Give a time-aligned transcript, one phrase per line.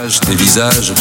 [0.00, 0.94] Des visages.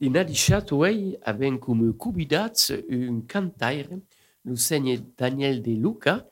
[0.00, 3.88] Ina dichat uei aven come cubidats un cantaire,
[4.54, 6.26] segne Daniel de Luca,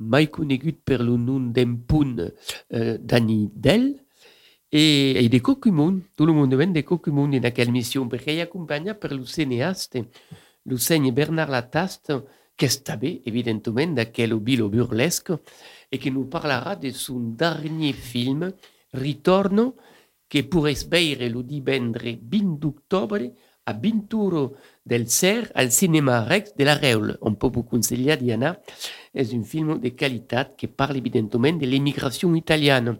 [0.00, 3.92] mai conegut per lo nom d'empun uh, Dani Del,
[4.70, 8.40] e, e de Cocumun, tout le monde ven de Cocumun in aquella mission, perché i
[8.40, 10.08] accompagna per lo cineaste,
[10.62, 12.24] lo segne Bernard Lataste,
[12.54, 15.40] che sta bé, evidentement, d'aquel bilo burlesco,
[15.88, 18.54] e che nous parlerà de son dernier film,
[18.92, 19.76] Ritorno,
[20.26, 23.32] che pourrait veire lo divendre 20 d'octobre
[23.64, 24.52] a 21
[24.84, 27.18] del Ser al Cinema Rex de la Reule.
[27.20, 28.58] On peut vous conseiller d'y anar.
[29.14, 32.96] És un film de qualitat que parle evidentement de l'emigració italiana.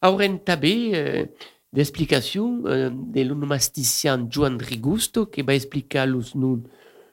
[0.00, 1.24] Haurem també eh,
[1.70, 6.66] d'explicació eh, de l'onomastician Joan Rigusto que va explicar los noms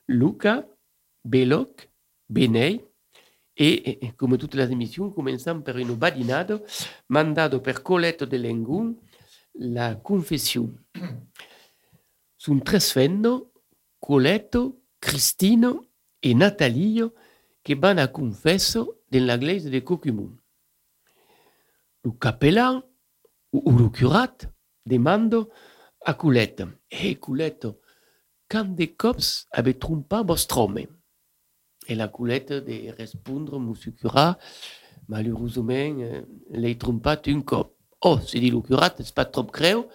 [0.07, 0.65] Luca,
[1.23, 1.89] Beloc,
[2.29, 2.81] Benei,
[3.59, 6.63] e, e come tutte le emissioni cominciamo per un badinado
[7.07, 8.95] mandato per Coletto de Lengun
[9.59, 10.85] la confessione.
[12.47, 12.79] Sono tre
[13.99, 17.13] Coletto, Cristino e Natalio,
[17.61, 20.33] che vanno a confesso nella chiesa di Cocumun.
[22.03, 22.81] Il capellan
[23.49, 24.49] o curat
[24.81, 25.51] demando
[26.05, 27.81] a Coletto, e Coletto,
[28.47, 30.87] quand de cops avait trompé vostre
[31.85, 34.37] E la Coletto de rispondere, monsieur curat,
[35.09, 37.75] malheureusement, eh, l'hai trompato un cop.
[37.99, 39.85] Oh, si dit le curat, c'est pas trop creux,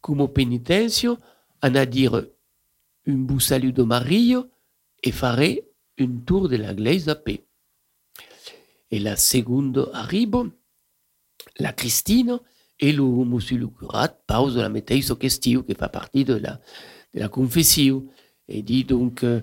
[0.00, 2.26] comme penitencio, en a dire
[3.06, 4.50] un beau salut de Mario
[5.02, 5.56] et fare
[5.98, 7.44] un tour de la glaise à paix.
[8.90, 10.48] Et la seconde arrivo,
[11.58, 12.40] la Cristina,
[12.80, 16.60] et le monsieur le curat pose la metteuse question qui fait partie de la,
[17.14, 18.06] de la confession.
[18.46, 19.40] Et dit donc, euh,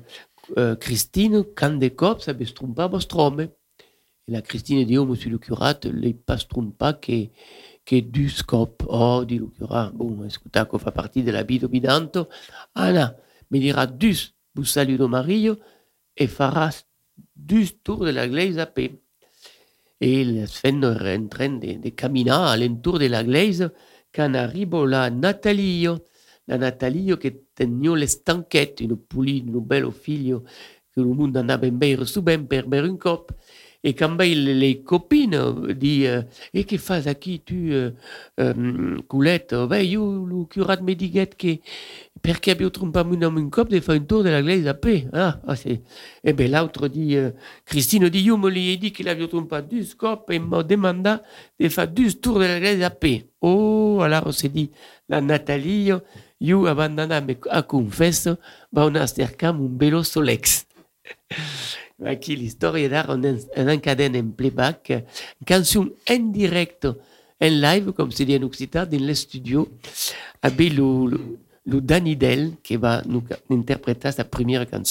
[0.58, 3.42] euh, Christine, quand des cops, avait trompé votre homme.
[3.42, 7.28] Et la Christine dit, oh, monsieur le curat, les pas trompe pas que
[7.86, 12.32] che du scop, oh, di bon, escuta, che fa parte della vita bidanto,
[12.72, 13.16] Anna
[13.50, 15.60] mi dirà dus bu saluto Mario
[16.12, 16.74] e farà
[17.32, 19.04] dus tour de la glaise a pe.
[20.00, 23.72] E era en train de, caminar all'entour de la glaise
[24.12, 26.06] quand arrivo la Natalio,
[26.46, 30.44] la Natalio che tenia le stanchette, un pulino, un bello figlio
[30.90, 33.32] che il mondo andava in beire su ben per bere un cop,
[33.86, 35.40] et quand ben, les copines
[35.76, 36.22] disent euh,
[36.56, 37.92] Et que fais qui tu, euh,
[38.40, 41.60] euh, Coulette Ben, io, le curat me diguet que
[42.20, 45.08] perché abbiamo trompato un un cop de faire un tour de la glaise à paix.
[45.14, 45.84] Ah, ah c'est...
[46.24, 47.30] Et ben l'autre dit, euh,
[47.64, 51.18] Christine dit, io me l'ai dit qu'il avait trompé du scop et m'a demandé
[51.60, 53.28] de faire du tour de la glaise à paix.
[53.42, 54.72] Oh, alors on s'est dit,
[55.08, 55.92] la Nathalie,
[56.40, 58.40] io abandonami a confesso,
[58.72, 60.66] va on a cercam un bello solex.
[62.04, 65.06] Aquí l'histoire d'art on encadena en playback,
[65.46, 66.98] cançon en directo,
[67.42, 69.70] en live, comme se dit en occitan, dans le studio,
[70.42, 71.20] avec le, le,
[71.66, 72.18] le Danny
[72.72, 74.82] va nous interpréter sa première di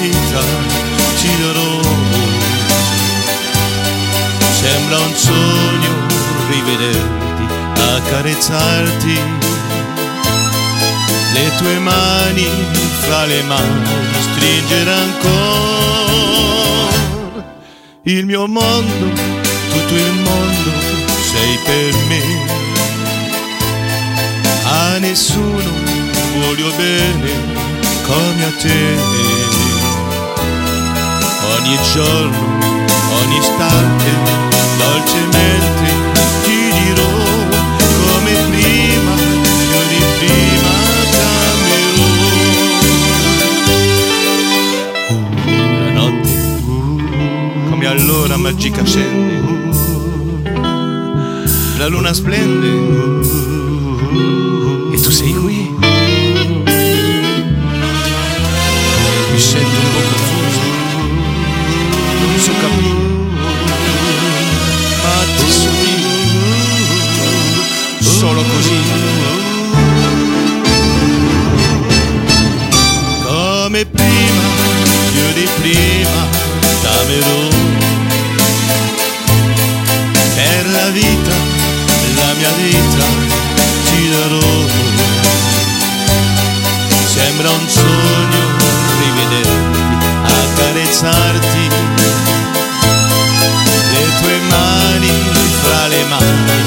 [0.00, 0.63] vita,
[4.64, 5.92] Sembra un sogno
[6.48, 7.44] rivederti,
[7.76, 9.20] accarezzarti.
[11.34, 12.48] Le tue mani
[13.00, 13.88] fra le mani,
[14.20, 16.22] stringere ancora.
[18.04, 19.12] Il mio mondo,
[19.70, 20.70] tutto il mondo,
[21.30, 22.22] sei per me.
[24.64, 25.72] A nessuno
[26.38, 27.30] voglio bene
[28.06, 28.96] come a te.
[31.54, 32.82] Ogni giorno,
[33.20, 34.43] ogni istante,
[34.76, 35.86] dolcemente
[36.44, 37.12] ti dirò
[38.06, 40.72] come prima, più di prima
[41.12, 42.08] t'amerò.
[45.84, 46.34] La notte,
[47.70, 49.42] come allora magica scende,
[51.78, 52.72] la luna splende.
[54.92, 55.72] E tu sei qui.
[59.32, 60.60] Mi sento un po' confuso,
[62.20, 63.03] non so capire,
[68.24, 68.80] solo così.
[73.22, 74.44] Come prima,
[75.12, 76.20] più di prima,
[76.82, 77.42] t'amerò.
[80.36, 81.34] Per la vita,
[82.16, 83.04] la mia vita,
[83.84, 84.52] ti darò.
[87.14, 88.42] Sembra un sogno
[89.00, 89.80] rivederti,
[90.40, 91.68] accarezzarti,
[93.92, 95.12] le tue mani
[95.62, 96.63] fra le mani.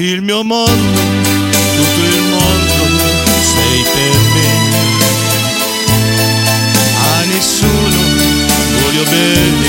[0.00, 1.00] Il mio mondo,
[1.76, 2.84] tutto il mondo
[3.52, 4.48] sei per me.
[6.96, 8.00] A nessuno
[8.80, 9.68] voglio bene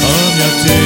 [0.00, 0.80] come a te.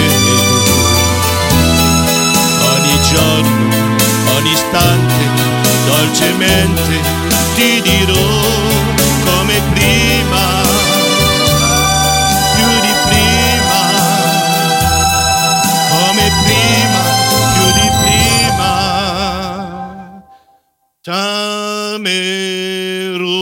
[2.74, 3.96] Ogni giorno,
[4.36, 5.22] ogni istante,
[5.86, 7.00] dolcemente
[7.54, 8.53] ti dirò
[22.04, 23.40] romero.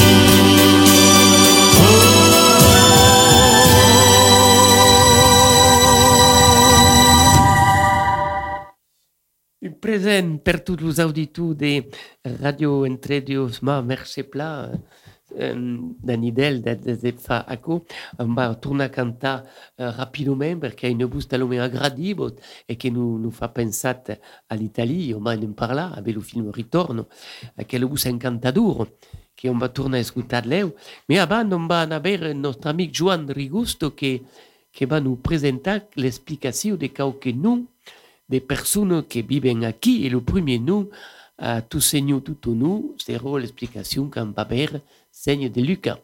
[9.81, 11.91] Present per tous los auditus de
[12.23, 13.63] Radio Entre Dios.
[13.63, 14.81] Ma, merci plat.
[15.33, 15.55] Pla, eh,
[16.03, 17.85] d'Anidel, de, de, de fa aco,
[18.19, 19.45] va a cantar
[19.77, 24.19] rapidament perquè une busta agradibot e che nu, nu fa pensat
[24.49, 27.09] all'Italia, on va en parlar, avec le film Ritorno,
[27.57, 28.89] aquel encantador,
[29.35, 30.47] che on va tornar a escutar.
[31.09, 34.23] Mais avant, on va haver nostre amic Joan Rigusto que,
[34.73, 37.67] que va nous presentar l'explicació de qualque nom
[38.29, 40.89] des personnes qui vivent aquí et le premier nom
[41.39, 44.47] à tout seigneur tout au nous sera l'explication qu'en va
[45.13, 46.01] seigne de Lucas.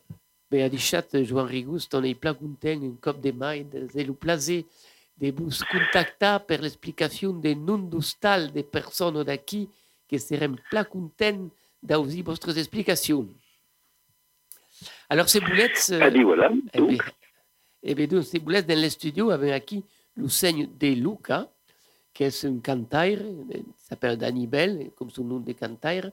[0.52, 4.14] Mais à deixat Joan Rigust on est pla content un cop de mai c'est le
[4.14, 4.64] plaisir
[5.16, 9.69] de vous contactar per l'explication des noms d'hostal des personnes d'aquí
[10.08, 11.50] que serem pla content
[11.82, 13.28] d'ausir vostres explications.
[15.08, 15.93] Alors ces boulettes...
[16.00, 16.50] Ah, dit voilà.
[16.72, 16.99] Eh bien,
[17.82, 19.84] eh bien, donc, ces boulettes dans le studio avec aquí
[20.16, 21.50] le seigne de Luca,
[22.12, 26.11] qui est un cantaire, il s'appelle Danibel, comme son nom de cantaire,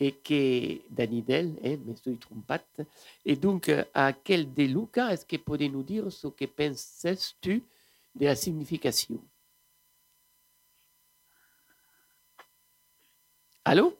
[0.00, 2.84] et que Danidel è eh, messo i trompat
[3.22, 7.36] e dunque euh, a quel de Luca est che pode nous dire ce que penses
[7.40, 7.62] tu
[8.12, 9.22] de la signification?
[13.64, 13.96] Allô?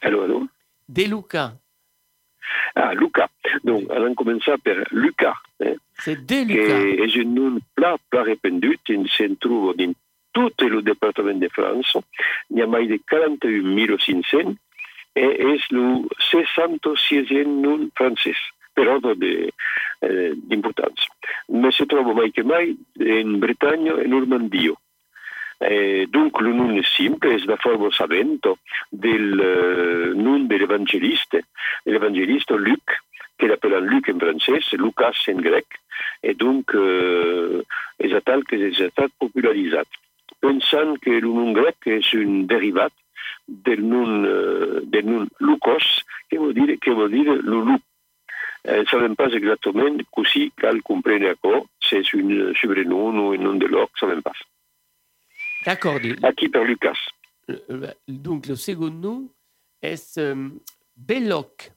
[0.00, 0.48] Allô, allô?
[0.86, 1.56] De Luca.
[2.74, 3.28] Ah, Luca.
[3.64, 5.34] Donc, allons commencer par Luca.
[5.60, 5.76] Hein.
[5.94, 7.08] C'est de Luca.
[7.08, 9.94] C'est un nom plat, plat répandu, si trouve dans
[10.32, 11.96] tout le département de France.
[12.50, 14.54] Il y a plus de 41 500
[15.12, 19.52] e è es lu sessantoseesimo francese per ordine di
[20.00, 21.06] eh, importanza.
[21.48, 24.72] Ma si trova mai che mai in Bretagna e in Normandia.
[25.58, 31.38] Eh, dunque non è simile, è la forma savento del eh, dell'evangelista,
[31.84, 33.04] l'evangelista Luc,
[33.36, 35.76] che l'appella Luc in francese, Lucas in greco,
[36.18, 37.64] e dunque eh,
[37.96, 39.88] è stato popolarizzato.
[40.38, 42.94] Pensando che il l'un greco è un derivato
[43.64, 47.32] del nom, euh, del nom Lucos, que veut dire, que veut dire.
[48.68, 53.54] Euh, ne savons pas exactement così cal comprendre encore, c'est un sobrenom ou un nom
[53.54, 54.32] de loc, savons pas.
[55.66, 55.98] D'accord.
[56.22, 56.96] Acquis par Lucas.
[57.50, 59.28] euh, Donc, le second nom
[59.82, 60.48] est euh,
[60.96, 61.72] Belloc.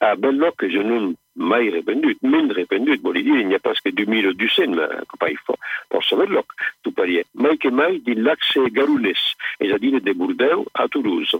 [0.00, 3.90] À Belloc, je non mai rependut, men rependut, vuol dire, il n'y a pas que
[3.90, 4.88] 2200, ma
[5.18, 5.56] pas il faut,
[5.90, 6.46] forse Belloc,
[6.82, 7.24] tu parie.
[7.34, 11.36] Mai che mai di l'axe Garunes, c'est-à-dire de Bordeaux à Toulouse.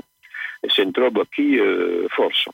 [0.66, 2.49] Se ne trova qui euh, forse.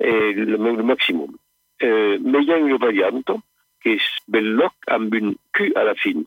[0.00, 1.36] E le, maximum.
[1.82, 3.32] Euh, mais il y a une variante
[3.80, 6.24] che è Belloc amb un Q alla fine.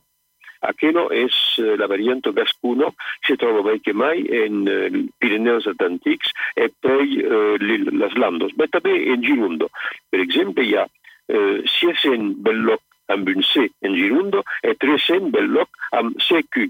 [0.60, 6.72] Aquello è eh, la variante gascuno, si trova che mai in eh, Pirineos Atlantics e
[6.78, 9.70] poi eh, le- las Landos, ma també in Girundo.
[10.08, 10.86] Per exemple, hi ha
[11.26, 16.68] eh, 600 Belloc amb un C en Girundo e 300 Belloc amb CQ.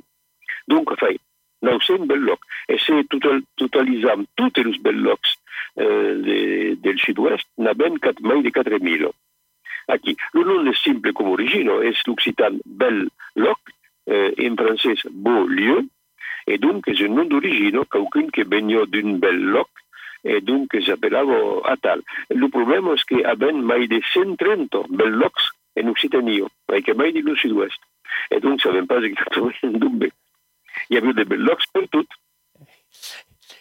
[0.67, 1.19] Dunque fai
[1.61, 5.37] 900 Belloc e se total, totalitzam tutti els Bellocs
[5.75, 6.41] eh, de,
[6.81, 7.49] del sud-oest,
[8.01, 9.09] cat- mai di 4.000.
[9.89, 13.59] Aquí, le nom est simple comme origine, est l'occitan bel loc,
[14.09, 15.89] euh, en français beau lieu,
[16.47, 19.69] et donc c'est un nom d'origine, quelqu'un qui veniva d'un bel loc,
[20.25, 22.03] et donc s'appellava Atal.
[22.31, 27.13] Le problème est que abbiamo mai de 130 bel locs en Occitanie, mai che mai
[27.13, 27.79] di lo sud-ouest.
[28.31, 29.99] Et donc, ça ne pas exactement d'où
[30.91, 32.07] Il y avait des bel locs per tout.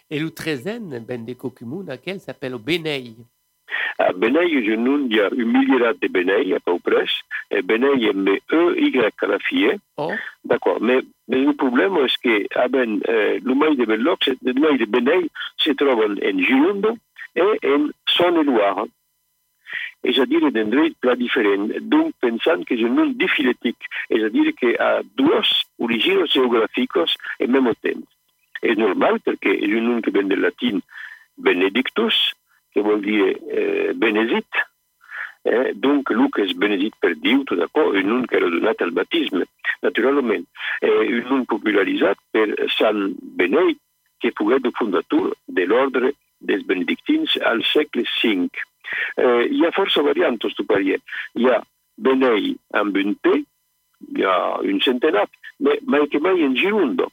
[0.09, 3.15] Et le treizième, ben de Cocumun, laquelle s'appelle Benei.
[4.15, 7.11] Benei e genoun ya humilierat de Benei, a pau pres,
[7.49, 10.13] e Benei e me e y a la fie, oh.
[10.43, 15.29] d'accord, me, me le problema es que aben eh, l'umai de Belloc, l'umai de Benei,
[15.57, 16.97] se troben en Girondo
[17.33, 18.85] e en son Eloire.
[20.03, 23.75] Es a dire d'un dret pla diferent, donc pensant que je non difiletic,
[24.09, 28.05] es a dire que a duos origines geográficos en même temps.
[28.61, 30.83] Es normal, perquè es un nom que ven del latín
[31.37, 32.35] Benedictus,
[32.75, 34.47] qui veut dire euh, Bénézit.
[35.45, 38.91] Eh, donc, Luc és benedit per Diu, tot d'acord, un nom que era donat al
[38.97, 39.45] batisme,
[39.85, 40.43] naturalment.
[40.81, 43.77] Eh, un nom popularitzat per Sant Beneit,
[44.17, 48.49] che fu il fondatore dell'ordine des benedictins al secolo V.
[49.15, 50.99] Eh, hi ha força variants, tu parier.
[51.37, 51.61] Hi ha
[51.95, 53.37] Benei amb un T,
[54.17, 55.29] hi ha un centenat,
[55.59, 57.11] mais mai que mai en Girundo.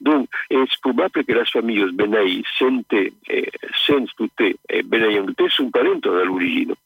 [0.00, 3.50] Donc, és probable que les familles Benei sente, eh,
[3.84, 6.76] sens tutte e Benei amb T són parents de l'origine.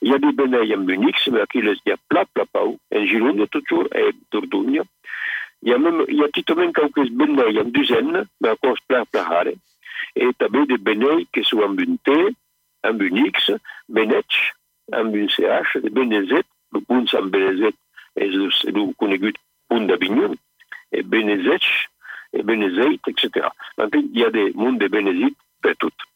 [0.00, 2.46] Hi ha des Benei amb un X, mais aquí les hi ha pla, pla,
[2.90, 4.86] en Girundo, toujours, e Dordogne.
[5.66, 9.56] Hi ha, même, hi ha titament quelques Benei amb deux N, mais encore pla, hare.
[10.14, 12.14] Et també des Benei que sont amb un T,
[12.82, 13.50] amb un X,
[13.88, 14.38] Benech,
[14.92, 17.76] amb un CH, de Benezet, le punt Sant Benezet
[18.18, 18.34] és
[18.68, 19.36] el conegut
[19.68, 20.34] punt d'Avignon,
[20.92, 21.68] e Benezech,
[22.32, 23.48] e Benezeit, etc.
[23.78, 26.08] En fi, hi ha de munt de Benezit per tot.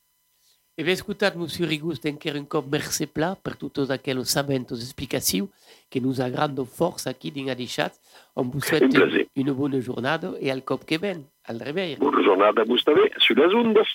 [0.73, 5.51] E bé escoltat, Monsieur Rigust, encara un cop merci pla per tots aquells sabents explicacions
[5.93, 7.93] que nous agrandent força aquí dins Adichat.
[8.37, 11.99] On vous souhaite Un une bonne jornada e al cop que ven, al reveil.
[11.99, 13.89] Bona jornada a vos també, sur les ondes,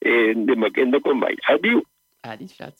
[0.00, 1.00] e demà que hem de.
[1.52, 1.84] Adiu.
[2.22, 2.74] Adichat.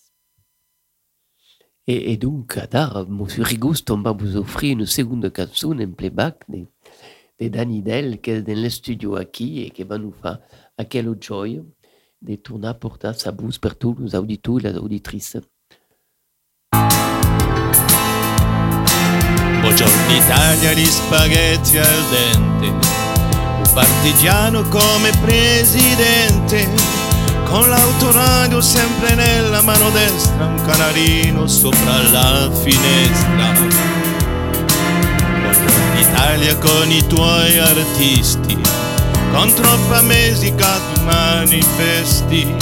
[1.87, 6.45] Et, et donc, Adar, Monsieur Rigust, on va vous offrir une seconde canzone en playback
[6.49, 6.67] de,
[7.41, 10.15] de Danny Dell, qui est dans le studio aquí et qui va nous
[10.77, 11.47] à quelle joie
[12.21, 15.39] de tourner porter sa bouche per tous les auditeurs et les auditrices.
[19.61, 26.69] Buongiorno Italia, gli spaghetti al dente, un partigiano come presidente,
[27.45, 33.98] con l'autoradio sempre nella mano destra, un canarino sopra la finestra.
[36.11, 38.59] Italia con i tuoi artisti,
[39.31, 42.55] con troppa musica tu manifesti,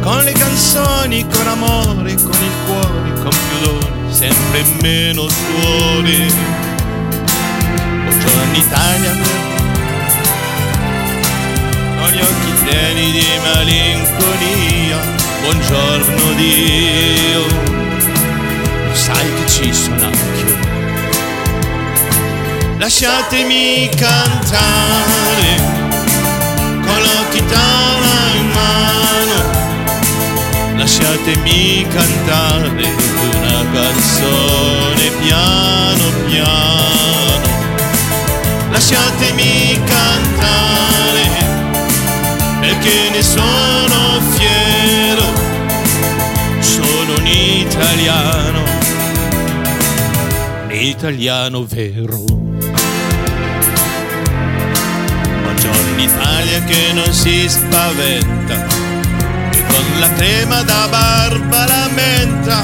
[0.00, 6.26] con le canzoni, con amore, con il cuore, con più doni, sempre meno suoni.
[8.04, 9.12] Buongiorno Italia,
[11.98, 14.98] con gli occhi pieni di malinconia,
[15.42, 17.46] buongiorno Dio,
[18.92, 20.83] sai che ci sono anch'io.
[22.76, 25.56] Lasciatemi cantare
[26.84, 29.38] con la chitarra in mano,
[30.76, 32.94] lasciatemi cantare
[33.30, 37.48] una canzone piano piano,
[38.70, 40.44] lasciatemi cantare
[42.60, 45.32] perché ne sono fiero,
[46.60, 48.73] sono un italiano,
[50.84, 52.18] italiano vero.
[55.42, 58.66] Buongiorno Italia che non si spaventa,
[59.50, 62.62] che con la crema da barba lamenta,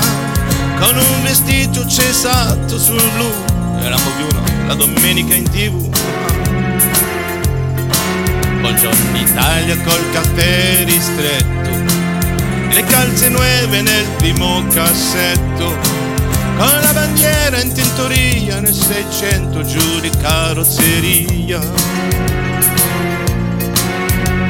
[0.78, 3.32] con un vestito cesato sul blu,
[3.80, 5.88] eravamo più una, la domenica in tv.
[8.60, 11.70] Buongiorno Italia col caffè ristretto,
[12.70, 15.74] le calze nuove nel primo cassetto,
[16.60, 21.58] con bandiera in tintoria nel 600 giù di carrozzeria.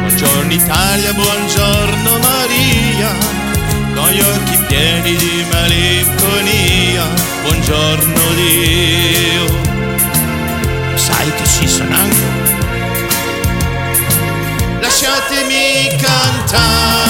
[0.01, 3.17] Buongiorno Italia, buongiorno Maria,
[3.95, 7.05] con gli occhi pieni di malinconia,
[7.43, 9.47] buongiorno Dio.
[10.97, 12.49] Sai che ci sono anche
[14.81, 17.10] lasciatemi cantare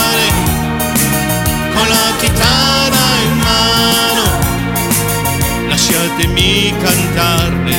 [6.41, 7.75] lasciatemi cantare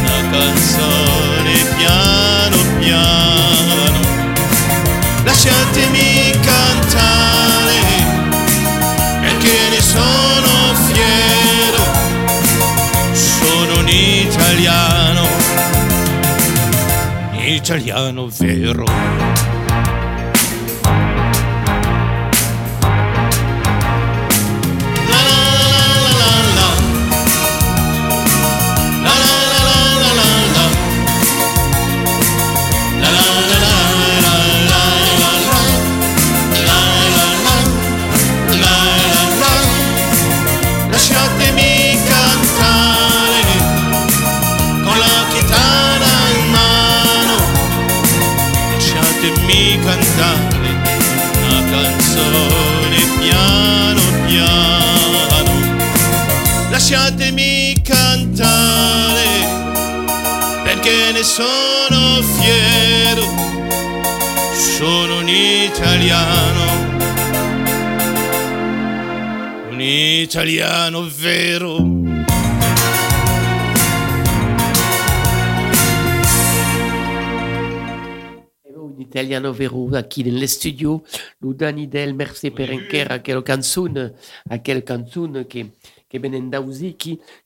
[0.00, 4.00] una canzone piano piano,
[5.22, 7.80] lasciatemi cantare
[9.20, 11.84] perché ne sono fiero,
[13.12, 15.28] sono un italiano,
[17.32, 19.59] italiano vero.
[61.70, 63.22] Sono fiero,
[64.52, 66.64] sono un italiano,
[69.70, 71.78] un italiano vero.
[71.78, 72.18] Ben,
[78.74, 81.02] Un italiano vero qui nel studio
[81.38, 84.14] lo Dani del merci per encher a quella canzone
[84.48, 85.72] a quella canzone che
[86.06, 86.18] che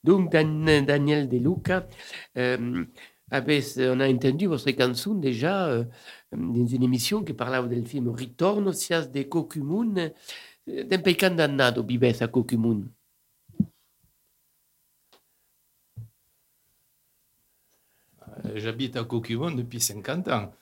[0.00, 1.86] donc Dan, Daniel De Luca
[2.32, 2.86] euh,
[3.34, 5.84] avez, on a entendu votre canzone déjà euh,
[6.32, 10.10] dans une émission qui parlava del film Ritorno sias de Cocumun
[10.66, 12.84] d'un pays condannato vives a Cocumun
[18.54, 20.52] J'habite à Cocumun depuis 50 ans.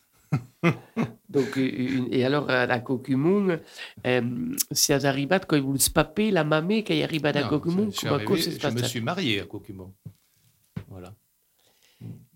[1.29, 3.59] Donc, une, et alors, à Cocumun,
[4.07, 8.15] euh, si vous arrivé quand vous papé, la mamie qui est arrivée à Cocumun, comment
[8.17, 9.91] arrivé, Je me suis marié à Cocumun.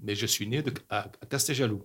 [0.06, 1.84] Mais je suis né de, à, à Casteljaloux.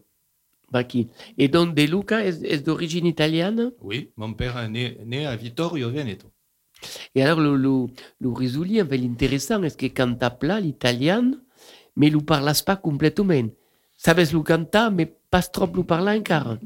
[1.38, 3.72] Et donc, De Luca est, est d'origine italienne?
[3.82, 6.28] Oui, mon père est né, né à Vittorio Veneto.
[7.16, 7.88] Et alors, le, le,
[8.20, 11.32] le risoli, en fait, l'intéressant, est que quand tu appelles l'italien,
[11.96, 13.50] mais ne parles pas complètement?
[13.98, 16.58] Sabes le cantar, mais pas trop le parler encore.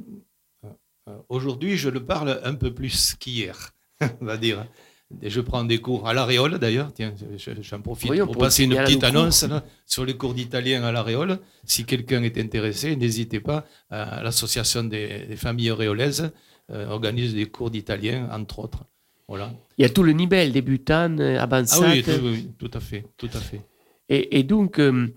[1.30, 3.74] Aujourd'hui, je le parle un peu plus qu'hier,
[4.22, 4.66] on va dire.
[5.22, 6.92] Et je prends des cours à l'Aréole d'ailleurs.
[6.94, 7.14] Tiens,
[7.62, 11.38] j'en profite Oui, pour passer une petite annonce là, sur les cours d'italien à l'Aréole.
[11.64, 13.66] Si quelqu'un est intéressé, n'hésitez pas.
[13.90, 16.32] à L'association des, des familles auréolaises
[16.72, 18.84] euh, organise des cours d'italien, entre autres.
[19.28, 19.54] Voilà.
[19.78, 21.80] Il y a tout le niveau, débutant, euh, Ah avancé.
[21.86, 23.62] oui, tout, oui, tout à fait, tout à fait.
[24.10, 25.08] Et, et donc, euh,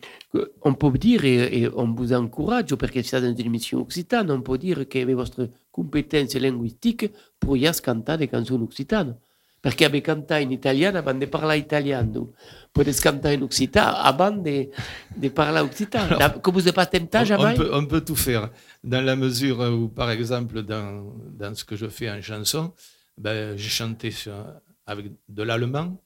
[0.62, 4.30] on peut dire, et, et on vous encourage, parce que c'est dans une émission occitane,
[4.30, 7.06] on peut dire que votre compétence linguistique
[7.40, 9.16] pourriez canter des chansons occitanes.
[9.60, 12.04] Parce qu'avec cantar en italien avant de parler italien.
[12.04, 12.30] Donc,
[12.72, 14.68] pouvez canter en occitan avant de,
[15.16, 16.00] de parler occitan.
[16.10, 18.50] Alors, que vous n'avez pas tenté On, on jamais peut, on peut tout faire.
[18.84, 22.72] Dans la mesure où, par exemple, dans, dans ce que je fais en chanson,
[23.16, 24.46] ben, j'ai chanté sur-
[24.86, 26.00] avec de l'allemand,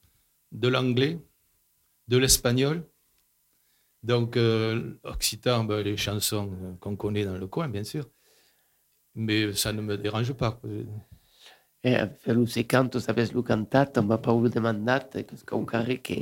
[0.51, 1.19] de l'anglais,
[2.07, 2.83] de l'espagnol.
[4.01, 8.05] Donc, euh, occitan, ben, les chansons qu'on connaît dans le coin, bien sûr.
[9.15, 10.59] Mais ça ne me dérange pas.
[11.85, 16.13] Eh, lo se canto, sabes lo cantat, on va demander, parce qu'on carré que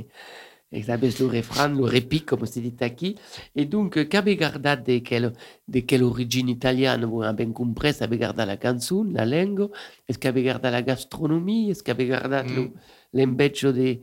[0.82, 3.16] sabes le refrain, le repic, comme c'est dit aquí.
[3.56, 5.34] Et donc, qu'avez gardé de quelle,
[5.68, 9.70] de quelle origine italienne vous avez bien compris, avez gardé la chanson, la langue,
[10.08, 12.56] est-ce qu'avez gardé la gastronomie, est-ce qu'avez gardé Mm.
[12.56, 12.72] le-
[13.14, 14.00] l'embeccio de,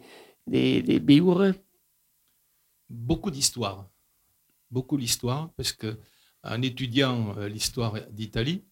[0.46, 1.52] de, de vivre
[2.88, 3.88] beaucoup d'histoire.
[4.70, 5.98] Beaucoup d'histoire, parce que
[6.44, 8.62] en étudiant euh, l'histoire d'Italie,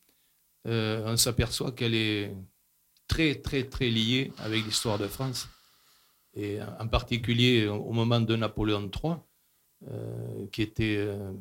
[0.67, 2.35] euh, on s'aperçoit qu'elle est
[3.09, 5.49] très, très, très liée avec l'histoire de France.
[6.35, 9.15] Et en particulier au moment de Napoléon III,
[9.91, 11.33] euh, qui était, euh,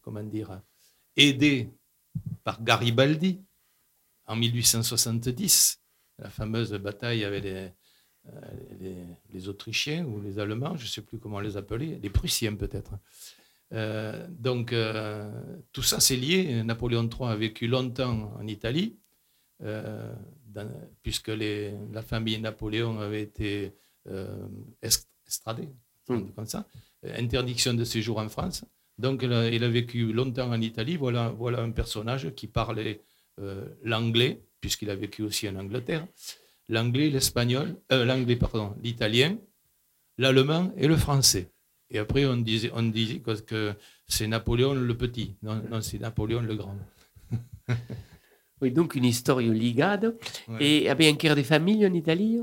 [0.00, 0.60] comment dire,
[1.16, 1.68] aidé
[2.42, 3.40] par Garibaldi
[4.26, 5.80] en 1870,
[6.18, 7.68] la fameuse bataille avec les,
[8.26, 12.54] euh, les, Autrichiens ou les Allemands, je ne sais plus comment les appeler, les Prussiens
[12.54, 12.92] peut-être.
[14.30, 14.74] Donc
[15.72, 16.62] tout ça c'est lié.
[16.62, 18.96] Napoléon III a vécu longtemps en Italie,
[20.54, 20.70] dans-
[21.02, 23.72] puisque les- la famille Napoléon avait été
[24.06, 24.46] euh,
[24.82, 25.68] est- estradée,
[26.08, 26.30] Mm.
[26.36, 26.66] comme ça,
[27.24, 28.64] interdiction de séjour en France.
[28.98, 30.96] Donc il a, il a vécu longtemps en Italie.
[30.96, 33.00] Voilà, voilà un personnage qui parlait
[33.40, 36.06] euh, l'anglais, puisqu'il a vécu aussi en Angleterre,
[36.68, 39.36] l'anglais, l'espagnol, euh, l'anglais, pardon, l'italien,
[40.18, 41.50] l'allemand et le français.
[41.90, 43.74] Et après, on disait, on disait que, que
[44.06, 45.34] c'est Napoléon le petit.
[45.42, 46.76] Non, non c'est Napoléon le grand.
[48.64, 50.16] Oui, donc une histoire ligade.
[50.48, 50.64] Ouais.
[50.64, 52.40] Et avez encore des familles en Italie?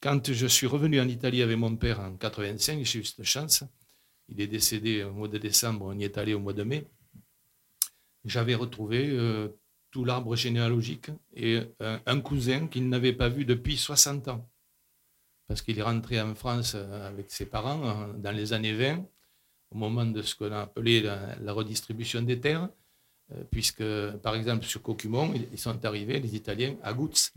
[0.00, 3.62] Quand je suis revenu en Italie avec mon père en 85, j'ai eu cette chance.
[4.26, 6.88] Il est décédé au mois de décembre, on y est allé au mois de mai.
[8.24, 9.46] J'avais retrouvé euh,
[9.92, 14.50] tout l'arbre généalogique et euh, un cousin qu'il n'avait pas vu depuis 60 ans.
[15.46, 19.06] Parce qu'il est rentré en France euh, avec ses parents dans les années 20,
[19.70, 22.68] au moment de ce qu'on a appelé la, la redistribution des terres,
[23.50, 23.82] puisque,
[24.22, 27.32] par exemple, sur Cocumon, ils sont arrivés, les Italiens, à Goutz.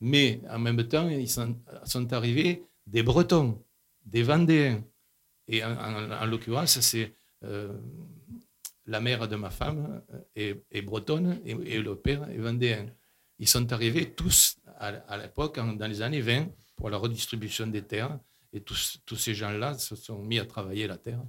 [0.00, 3.62] Mais en même temps, ils sont, sont arrivés des Bretons,
[4.04, 4.82] des Vendéens.
[5.48, 7.72] Et en, en- en l'occurrence, c'est euh,
[8.86, 12.86] la mère de ma femme euh, est, est bretonne et, le père est vendéen.
[13.38, 17.82] Ils sont arrivés tous à, à l'époque, dans les années 20, pour la redistribution des
[17.82, 18.18] terres.
[18.52, 21.20] Et tous, tous ces gens-là se sont mis à travailler la terre.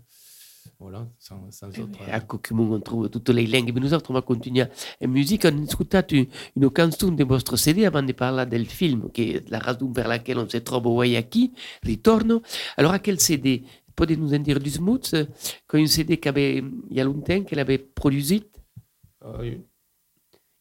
[0.80, 2.00] Voilà, sans, sans autre.
[2.12, 3.72] A Cocumun, on trouve toutes les langues.
[3.74, 4.64] Mais nous autres, on va continuer
[5.04, 5.44] en musique.
[5.46, 9.32] On a écouté une, une chanson de votre CD avant de parler del film, qui
[9.32, 11.52] est la raison pour laquelle on se trouve ici,
[11.84, 12.42] Ritorno.
[12.78, 13.64] Alors, à quel CD
[13.96, 15.28] Pouvez nous en dire du smooth?
[15.68, 18.44] Quand un CD qu'avait, il y a longtemps, qu'elle avait produit?
[19.26, 19.56] Euh,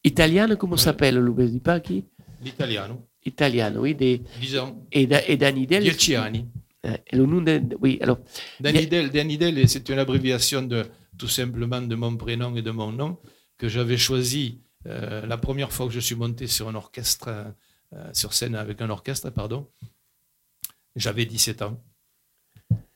[0.03, 0.79] Italiano, comment Ouais.
[0.79, 2.03] s'appelle le dis pas qui
[2.43, 3.95] L'italiano, Italiano, oui.
[3.95, 5.83] De, disons, et, da- et Danidel.
[5.83, 6.45] dieci anni.
[7.11, 8.19] Le nom de, oui, alors,
[8.59, 10.85] Danidel, Danidel, c'est une abréviation de
[11.17, 13.17] tout simplement de mon prénom et de mon nom,
[13.57, 17.27] que j'avais choisi euh, la première fois que je suis monté sur un orchestre,
[17.93, 19.67] euh, sur scène avec un orchestre, pardon.
[20.95, 21.83] J'avais 17 ans.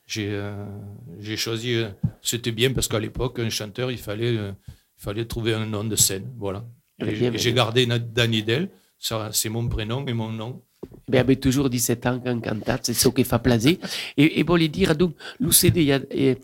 [0.06, 1.82] J'ai euh, choisi,
[2.22, 4.54] c'était bien parce qu'à l'époque, un chanteur, il fallait, il
[4.96, 6.32] fallait trouver un nom de scène.
[6.38, 6.64] Voilà.
[7.00, 10.62] J'ai- gardé Na- Danny Del, ça, c'est mon prénom et mon nom.
[11.08, 13.76] Beh, avete toujours 17 ans quand cantate, c'est ce qui fait plaisir.
[14.16, 16.38] Et, et voglio dire, donc, le CD, il y a, et,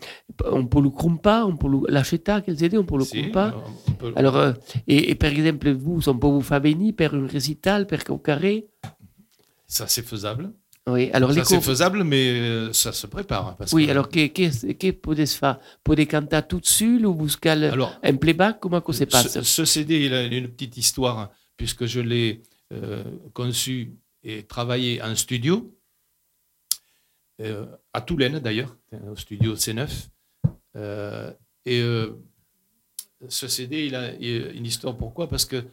[0.45, 3.55] on peut le crumpa, on peut l'acheter, quel CD, on peut le crumpa.
[3.97, 4.53] peut- Alors, euh,
[4.87, 8.17] et, et par exemple, vous, on peut vous faire venir per un récital, per au
[8.19, 8.67] carré
[9.67, 10.51] ça, c'est faisable.
[10.87, 13.47] Oui, alors les Ça, c'est faisable, mais euh, ça se prépare.
[13.49, 15.59] hein, parce Oui, que- alors che, che, che potete fare?
[15.83, 18.59] Potete cantare tout seul ou vous calez Alors, un playback?
[18.59, 19.31] Comment que se passe?
[19.31, 22.41] Ce, ce CD, il a une petite histoire, puisque je l'ai
[22.73, 23.93] euh, conçu
[24.23, 25.75] et travaillé en studio,
[27.41, 30.09] euh, à Toulaine d'ailleurs, au studio C9.
[30.75, 31.33] Euh,
[31.65, 32.15] et euh,
[33.29, 34.97] ce CD, il a une histoire.
[34.97, 35.27] Pourquoi?
[35.27, 35.63] Parce que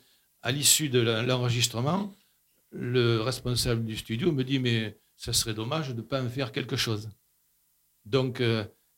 [0.43, 2.15] à l'issue de la- l'enregistrement,
[2.71, 6.53] le responsable du studio me dit Mais ça serait dommage de ne pas en faire
[6.53, 7.11] quelque chose.
[8.05, 8.41] Donc,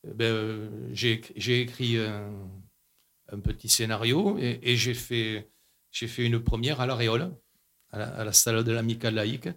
[0.03, 5.49] ben, j'ai écrit- un, petit scénario et, j'ai fait,
[5.91, 7.33] fait une première à l'Aréole,
[7.91, 9.49] à la, à la salle de l'Amica laïque,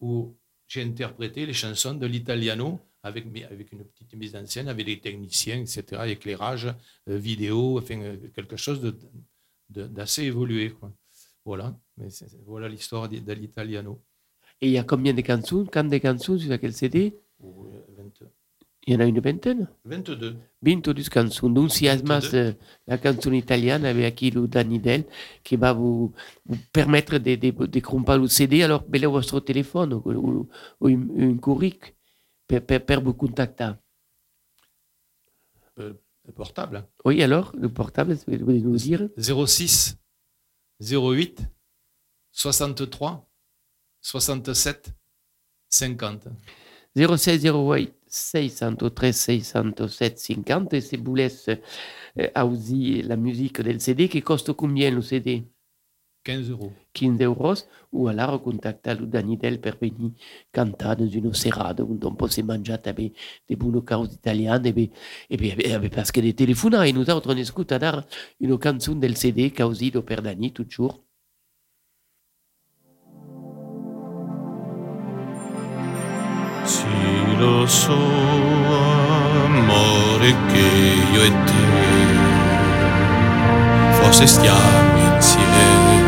[0.00, 0.34] où
[0.66, 4.98] j'ai interprété les chansons de l'italiano avec, avec une petite mise en scène, avec des
[5.00, 6.66] techniciens, etc., éclairage,
[7.08, 8.96] euh, vidéo, enfin, euh, quelque chose de-
[9.68, 10.70] de- d'assez évolué.
[10.70, 10.90] Quoi.
[11.44, 12.08] Voilà, mais
[12.46, 14.02] voilà l'histoire de, de l'italiano.
[14.60, 17.93] Et il y a combien de chansons Quand de chansons sur quel CD Ou, 20
[18.86, 20.36] Il y en a une vingtaine 22.
[20.62, 21.48] 22 chansons.
[21.48, 22.56] Donc, si además 22.
[22.86, 25.04] la chanson italienne avec qui le Danny Del
[25.42, 26.12] qui va vous,
[26.44, 27.80] vous permettre de, de, de
[28.18, 30.48] le CD, alors bello votre téléphone ou,
[30.82, 31.36] un, un
[33.00, 33.72] vous contacter.
[35.78, 35.94] Euh,
[36.34, 36.76] portable.
[36.76, 36.86] hein.
[37.04, 39.08] Oui, alors, le portable, vous voulez nous dire?
[39.18, 39.96] 06
[40.80, 41.40] 08
[42.32, 43.26] 63
[44.00, 44.92] 67
[45.70, 46.28] 50.
[46.96, 54.08] 06 08 613 607 50 et si vous laisse euh, aussi la musique del CD
[54.08, 55.44] qui coste combien le CD
[56.24, 56.72] 15 euros.
[56.94, 57.54] 15 euros.
[57.92, 60.12] Ou alors contacter le Danidel per venir
[60.52, 63.12] cantar dans une serrade où on peut se manger avec
[63.48, 64.88] des bonnes causes italiennes et, bien,
[65.28, 67.72] et, bien, et bien, parce que des téléphones et nous autres on écoute
[68.40, 71.00] une chanson del CD causito per Dani toujours.
[76.66, 77.98] Sì, lo so,
[79.44, 80.66] amore, che
[81.12, 81.62] io e te
[84.00, 86.02] forse stiamo insieme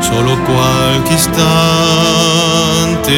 [0.00, 3.12] solo qualche istante.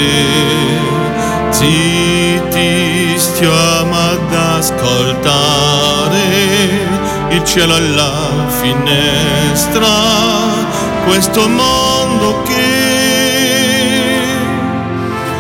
[1.51, 6.19] Zitti stiamo ad ascoltare
[7.31, 9.89] il cielo alla finestra,
[11.07, 12.57] questo mondo che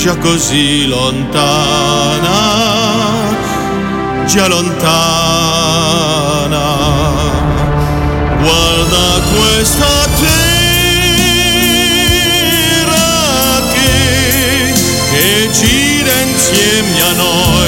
[0.03, 2.31] già così lontana,
[4.27, 4.81] già lontana.
[8.43, 10.51] Guarda questa terra
[13.73, 14.73] che,
[15.13, 17.62] che gira insieme a noi,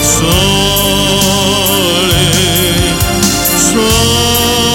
[0.00, 0.30] sole,
[3.56, 4.70] sole.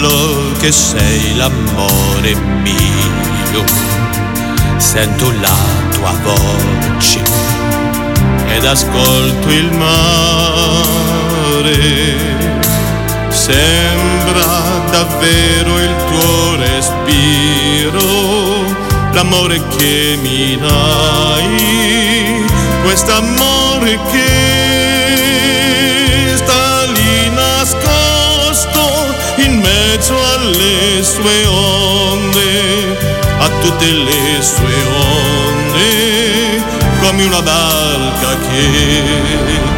[0.00, 3.64] Love che sei l'amore mio,
[4.76, 5.56] sento la
[5.90, 7.65] tua voce
[8.56, 11.04] ed ascolto il mare.
[13.28, 18.00] Sembra davvero il tuo respiro,
[19.12, 22.44] l'amore che mi dai,
[22.82, 24.24] quest'amore che
[26.34, 32.96] sta lì nascosto in mezzo alle sue onde,
[33.38, 36.15] a tutte le sue onde,
[37.06, 39.75] come una barca che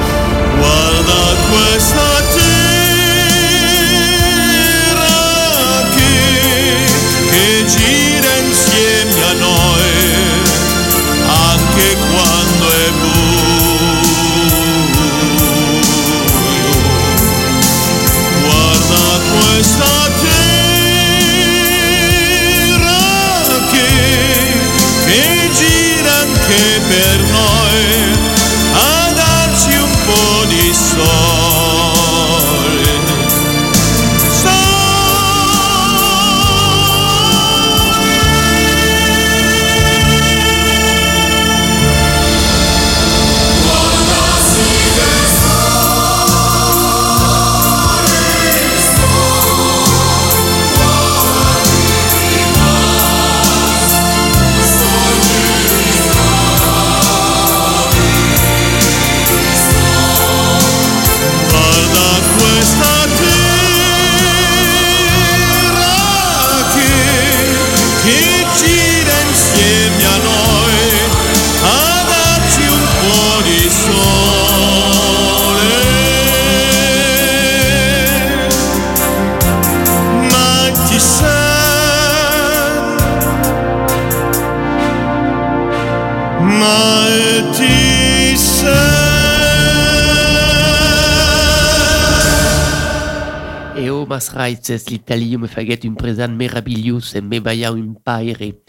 [94.39, 98.63] L'Italio me faget un present meraviglius e me baia un paire.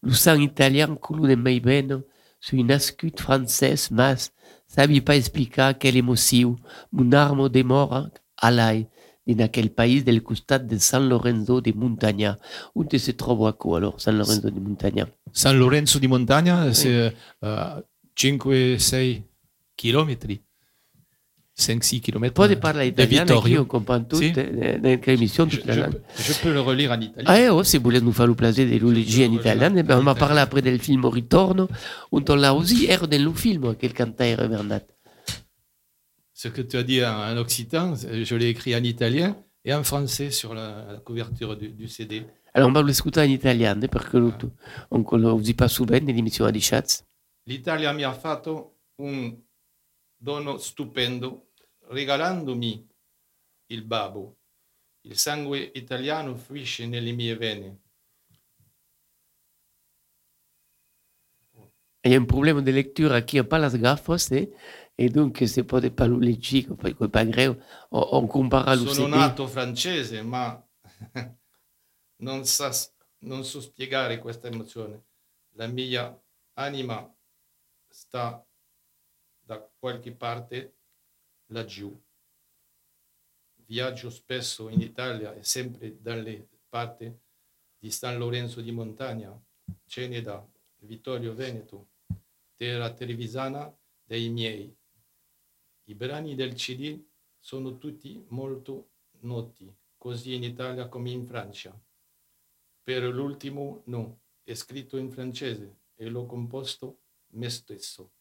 [0.00, 2.04] Lo sang italian culu de mei ben
[2.38, 4.30] su un ascut francès mas
[4.68, 6.56] sabi pas explicar quel emotiu
[6.92, 8.86] mun armo de mora alai
[9.26, 12.38] in aquel país del costat de San Lorenzo de Montagna.
[12.74, 15.08] Unde se trova co alors San Lorenzo de Montagna?
[15.32, 17.82] San Lorenzo di Montagna, c'est euh,
[18.16, 19.22] 5-6
[19.76, 20.47] chilometri.
[21.58, 22.30] 5-6 km.
[22.30, 24.30] Pode parlar italiano io tutto, Sì.
[24.34, 27.26] eh, nelle emissioni Je, je je peux le relire en italien.
[27.26, 29.82] Ah, eh, oh, se volete nous faire le plaisir de lo leggere in italiano, eh,
[29.82, 31.68] ben, on va parler après del film Ritorno,
[32.10, 34.84] und on l'a aussi er del film, quel cantaire Bernat.
[36.32, 39.82] Ce que tu as dit en, en occitan, je l'ai écrit en italien et en
[39.82, 42.24] français sur la, la couverture du, du CD.
[42.54, 44.32] Alors, on va lo ascoltare in italiano, eh, perché lo,
[44.90, 47.04] on lo usi pas souvent nell'emissione di Schatz.
[47.48, 49.34] L'Italia mi ha fatto un
[50.16, 51.47] dono stupendo
[51.88, 52.86] regalandomi
[53.66, 54.36] il babbo.
[55.02, 57.80] Il sangue italiano fluisce nelle mie vene.
[62.04, 64.52] Il y a un problème de lecture à qui n'a pas les gaffes, eh,
[64.96, 67.58] et donc se potete pas leggere, poi è pas grave,
[67.90, 70.64] on, on compara lo Sono nato francese, ma
[72.22, 72.70] non, sa,
[73.24, 75.06] non so spiegare questa emozione.
[75.56, 76.18] La mia
[76.54, 77.12] anima
[77.88, 78.44] sta
[79.40, 80.77] da qualche parte
[81.48, 81.96] laggiù.
[83.66, 87.12] Viaggio spesso in Italia e sempre dalle parti
[87.78, 89.38] di San Lorenzo di Montagna,
[89.84, 90.46] Ceneda,
[90.78, 91.90] Vittorio Veneto,
[92.56, 93.72] terra trevisana
[94.04, 94.74] dei miei.
[95.84, 97.02] I brani del CD
[97.38, 101.78] sono tutti molto noti, così in Italia come in Francia.
[102.82, 108.12] Per l'ultimo no, è scritto in francese e l'ho composto me stesso.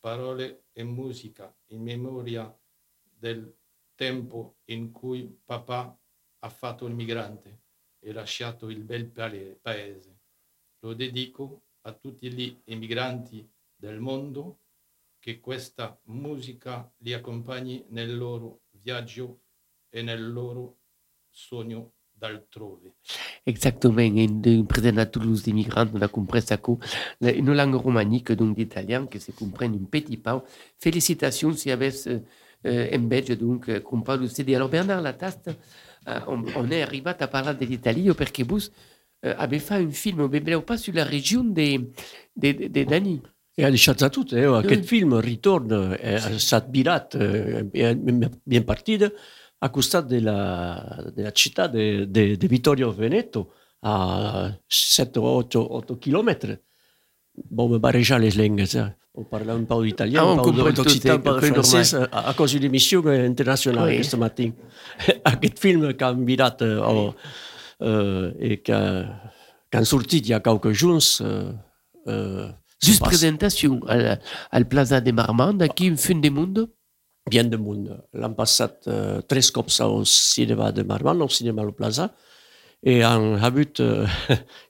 [0.00, 2.56] Parole e musica in memoria
[3.02, 3.56] del
[3.94, 5.98] tempo in cui papà
[6.40, 7.62] ha fatto il migrante
[7.98, 9.08] e lasciato il bel
[9.60, 10.20] paese.
[10.80, 14.60] Lo dedico a tutti gli emigranti del mondo
[15.18, 19.42] che questa musica li accompagni nel loro viaggio
[19.88, 20.78] e nel loro
[21.28, 22.92] sogno d'altrove.
[23.46, 26.58] Exactement, in de present a Toulouse des migrants, on a compris ça
[27.20, 30.40] une langue romanique, donc d'italien, que se comprenne un petit peu.
[30.78, 34.54] Félicitations si avez euh, un badge, donc, euh, qu'on parle CD.
[34.54, 35.50] Alors, Bernard Lataste,
[36.08, 38.60] euh, on, on est arrivé à parler de l'Italie, parce que vous
[39.22, 41.78] avez fait un film, mais pas sur la région des
[42.36, 43.20] de, de, de Dani.
[43.60, 44.46] E ha lasciato a tutte, eh?
[44.46, 44.82] Mm.
[44.82, 49.12] film Ritorn è stato virato, eh, è ben partito
[49.58, 52.06] a costat della, della città di
[52.38, 56.60] Vittorio Veneto a 7-8 km.
[57.32, 58.96] Bon, me barrejar les langues, eh?
[59.18, 62.34] on parla un po' d'italiano, Ah, un comprend d'occitan, un c'est de francès, a, a
[62.34, 63.94] causa di missione internazionale Oui.
[63.96, 64.54] questo mattino.
[65.22, 67.14] aquest film che han virat eh, oh,
[67.78, 69.06] eh, e che,
[69.68, 75.64] che han sortit hi ha qualque junts eh, Juste présentation al, al Plaza de Marmande,
[75.64, 76.68] aquí en fin de mundo.
[77.30, 77.84] Bien de món.
[78.12, 78.88] L'han passat
[79.54, 82.08] cops al cinema de Marmant, al cinema al Plaza,
[82.82, 84.06] i han hagut eh,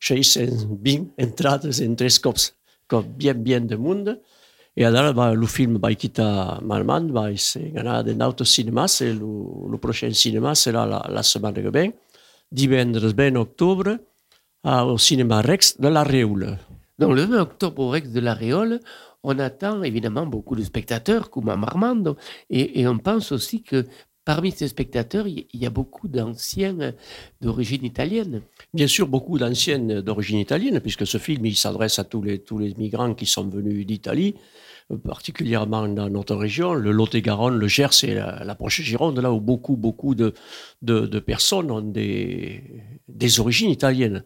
[0.00, 2.52] 620 entrades en tres cops,
[3.16, 4.06] bien, bien de món.
[4.78, 9.10] I ara va, el film va quitar Marmant, va ser ganar de d'altres cinemas, i
[9.10, 9.22] el,
[9.72, 11.88] el prochain cinema serà la, la setmana que ve,
[12.48, 13.98] divendres 20 d'octubre,
[14.62, 16.58] al cinema Rex de la Reule.
[16.98, 18.80] Dans le 20 octobre au Rex de la Réole,
[19.22, 22.16] on attend évidemment beaucoup de spectateurs comme à Marmande
[22.50, 23.86] et, on pense aussi que
[24.24, 26.92] parmi ces spectateurs, il y a beaucoup d'anciens euh,
[27.40, 28.42] d'origine italienne.
[28.74, 32.58] Bien sûr, beaucoup d'anciennes d'origine italienne, puisque ce film, il s'adresse à tous les, tous
[32.58, 34.34] les migrants qui sont venus d'Italie,
[34.90, 39.32] euh, particulièrement dans notre région, le Lot-et-Garonne, le Gers et la, la proche Gironde, là
[39.32, 40.34] où beaucoup, beaucoup de,
[40.82, 42.62] de, de personnes ont des,
[43.08, 44.24] des origines italiennes.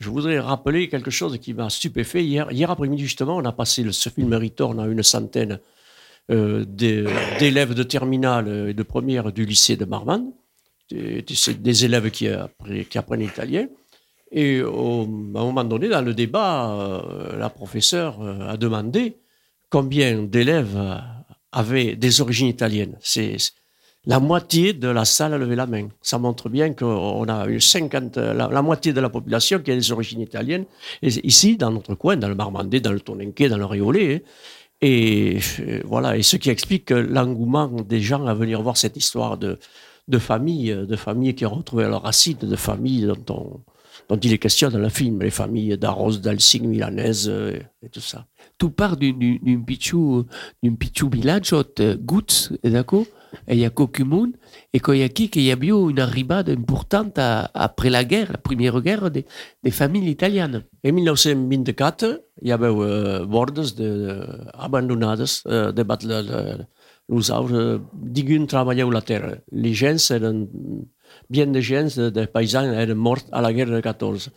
[0.00, 2.24] Je voudrais rappeler quelque chose qui m'a stupéfait.
[2.24, 5.60] Hier, hier après-midi, justement, on a passé le, ce film Return à une centaine
[6.30, 10.32] euh, d'élèves de terminale et de première du lycée de Marmande.
[10.90, 13.66] Des- C'est des élèves qui, appre- qui apprennent l'italien.
[14.32, 15.02] Et au-
[15.36, 19.16] à un moment donné, dans le débat, euh, la professeure euh, a demandé
[19.70, 20.96] combien d'élèves euh,
[21.52, 22.96] avaient des origines italiennes.
[24.06, 25.88] La moitié de la salle a levé la main.
[26.02, 29.92] Ça montre bien qu'on a une 50, la, moitié de la population qui a des
[29.92, 30.64] origines italiennes.
[31.02, 34.16] Et ici, dans notre coin, dans le Marmandais, dans le Toninquet, dans le Riolet.
[34.16, 34.28] hein.
[34.84, 39.38] Et euh, voilà, et ce qui explique l'engouement des gens à venir voir cette histoire
[39.38, 39.56] de,
[40.08, 43.62] de famille, de familles qui ont retrouvé leurs racines, de familles dont,
[44.10, 48.00] on- il est question dans le film, les familles d'Arros, d'Alsing, Milanaises euh, et tout
[48.00, 48.26] ça.
[48.58, 50.26] Tu pars d'un d'un- d'un piccolo
[50.62, 53.06] d'un piccolo villaggio, eh, Guz, d'accord
[53.48, 54.32] il y a Cocumun,
[54.72, 58.32] et y a qui qu'il y a eu une arrivée importante à- après la guerre,
[58.32, 59.24] la première guerre des,
[59.62, 60.62] des familles italiennes.
[60.84, 62.72] En 1924 hi ha veu
[63.22, 66.66] eh, bordes de, de, abandonades eh, de bat la, la,
[69.02, 69.34] terra.
[69.52, 69.98] Les gens
[71.28, 74.30] bien de gens de, de paisans eren morts a la guerra de 14.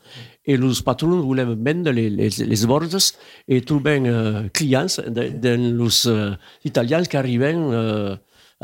[0.45, 3.11] I els patrons volen vendre les, les, les bordes
[3.47, 7.65] i troben eh, clients de, de los eh, italians que arriben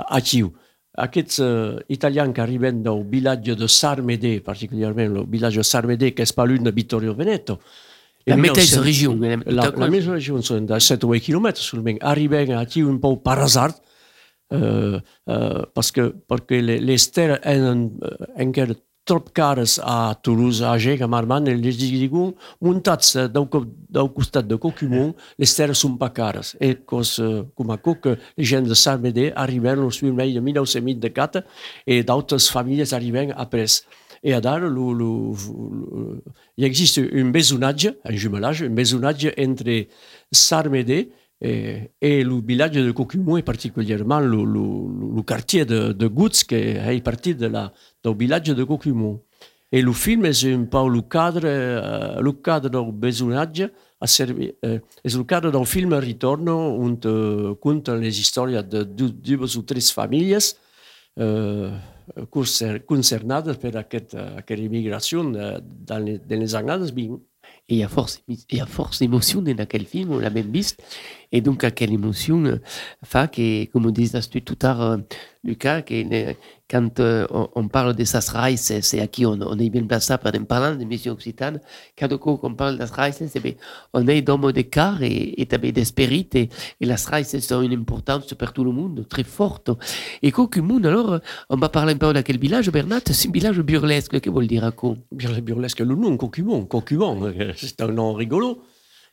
[0.07, 0.51] a Ciu.
[0.97, 6.23] Aquests eh, italians que arriben del vilatge de Sarmedé, particularment el vilatge de Sarmedé, que
[6.23, 7.59] és pas l'une de Vittorio Veneto,
[8.27, 9.15] La En métesse 1900 région.
[9.55, 11.97] La, la més regió són de 7 o 8 quilòmetres solament.
[12.05, 13.79] Arribem aquí un peu per hasard,
[14.51, 17.63] eh, eh, perquè, perquè le- les terres eh,
[18.45, 23.15] encara trop cares a Toulouse, a Gec, a Marmande, i les diuen, muntats
[23.49, 26.55] co- del costat de Cocumont, les terres són pas cares.
[26.61, 27.15] I cos,
[27.55, 27.79] com a
[28.37, 31.43] les gens de Sarmedé arriben al filmell de 1924
[31.87, 33.81] i d'altres famílies arriben après.
[34.23, 34.61] Et à Dar,
[36.57, 39.87] il existe un besonnage, un jumelage, un besonnage entre
[40.31, 41.11] Sarmedé
[41.41, 46.43] et, et le village de Cocumont, et particulièrement le, le, le quartier de, de Gutz,
[46.43, 47.71] qui est parti de la,
[48.03, 49.21] du village de Cocumont.
[49.71, 53.69] Et le film est un peu le cadre, euh, le cadre du besonnage,
[54.01, 54.05] a
[54.63, 59.61] eh, el cadre del film Ritorno, on eh, conta les històries de du- dues o
[59.63, 60.55] tres famílies
[61.17, 61.69] eh,
[62.31, 67.19] concer- concernades per aquest, eh, aquesta immigració eh, dans les, dans les années 20.
[67.69, 70.29] Et il y a force, il y a force d'émotion dans quel film, on l'a
[70.31, 70.81] même viste.
[71.31, 72.57] Et donc, à quelle émotion euh,
[73.03, 74.99] fait que, comme disais tout à l'heure,
[75.43, 76.33] Lucas, euh,
[76.69, 80.43] quand euh, on, parle de Sasraïs, c'est à qui on, est bien placé pour en
[80.45, 81.59] parlant des missions occitanes.
[81.97, 82.09] Quand
[82.43, 82.77] on parle
[83.11, 83.53] c'est bien,
[83.93, 88.53] on est d'hommes de car et, et d'esprit, et, et l'Asraïs, c'est une importance pour
[88.53, 89.71] tout le monde, très forte.
[90.21, 93.59] Et Cocumun, alors, on va parler un peu de quel village, Bernat, c'est un village
[93.61, 96.17] burlesque, que veut dire à quoi Bur- Burlesque, le nom,
[97.23, 98.61] euh, c'est un nom rigolo.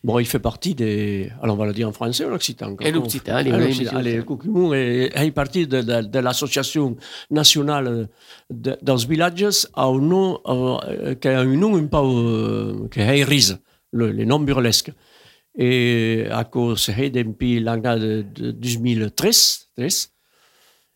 [0.04, 1.30] Bon, il fait partie des.
[1.42, 5.30] Alors, on va le dire en français ou en occitan En occitan, allez, allez, est,
[5.32, 6.96] partie de, de, de l'association
[7.30, 8.08] nationale
[8.48, 13.00] de, dels villages a un nom, euh, qui a un nom un peu euh, qui
[13.00, 13.58] est rise,
[13.92, 14.92] le, les noms burlesques.
[15.56, 20.12] Et à cause depuis l'année de, de 2013, 13,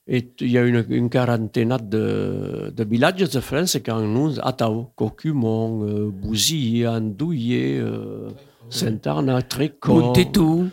[0.08, 4.06] et il y a une, une quarantaine de, de villages de France qui ont un
[4.06, 8.28] nom à Tao, Cocumont, euh, Bouzy, Andouillé, euh,
[8.70, 9.96] Saint-Arnaud, Trécor.
[10.00, 10.68] Montetou,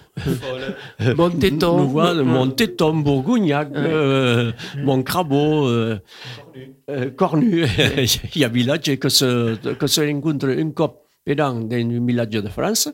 [1.18, 1.78] Monteton.
[1.86, 3.04] Voilà, Monteton,
[3.76, 4.52] euh,
[4.84, 6.00] Montcrabeau, euh,
[6.90, 7.66] euh, Cornu.
[8.36, 12.06] Il y a village que se, que se rencontrent un cop par an dans un
[12.06, 12.90] village de France.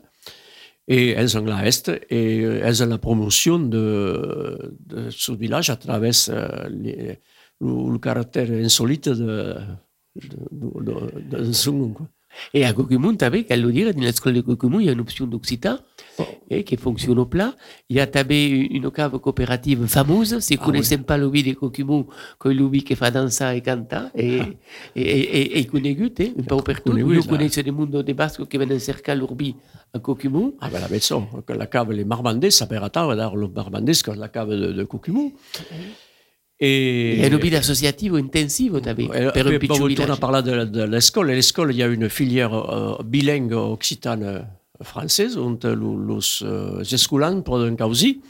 [0.88, 5.76] Et elles ont la Est et elles ont la promotion de, de ce village à
[5.76, 7.18] travers euh, les-
[7.60, 9.54] le, le caractère insolite de,
[10.14, 10.94] de, de,
[11.30, 12.06] de, de son nom, quoi.
[12.54, 14.92] Et à Cocumun, tu savais qu'à le dire, dans l'école de Cocumun, il y a
[14.92, 15.78] une option d'occitan
[16.50, 17.54] et qui fonctionne au plat.
[17.88, 20.38] Il y a tabé une cave coopérative fameuse.
[20.40, 22.04] Si vous ne connaissez pas le de Cocumun,
[22.38, 24.38] que le qui fait danser et canta, et,
[24.94, 26.90] et, et, et, et connaît gut, hein, un peu partout.
[26.92, 27.36] Conegut, Vous là.
[27.38, 29.56] connaissez des Basques qui viennent cercar l'urbi
[29.92, 30.52] à Cocumun.
[30.60, 33.94] Ah ben la maison, la cave, les Marmandais, ça perd à tard, d'ailleurs, le Marmandais,
[33.94, 34.86] c'est la cave de, de.
[36.58, 41.30] Et, Il y a une vie associative intensive, tu avais, Et per un on.
[41.30, 44.40] Et l'école, il y a une filière euh, bilingue occitane euh,
[44.82, 46.82] française, on los euh,
[47.76, 48.20] causi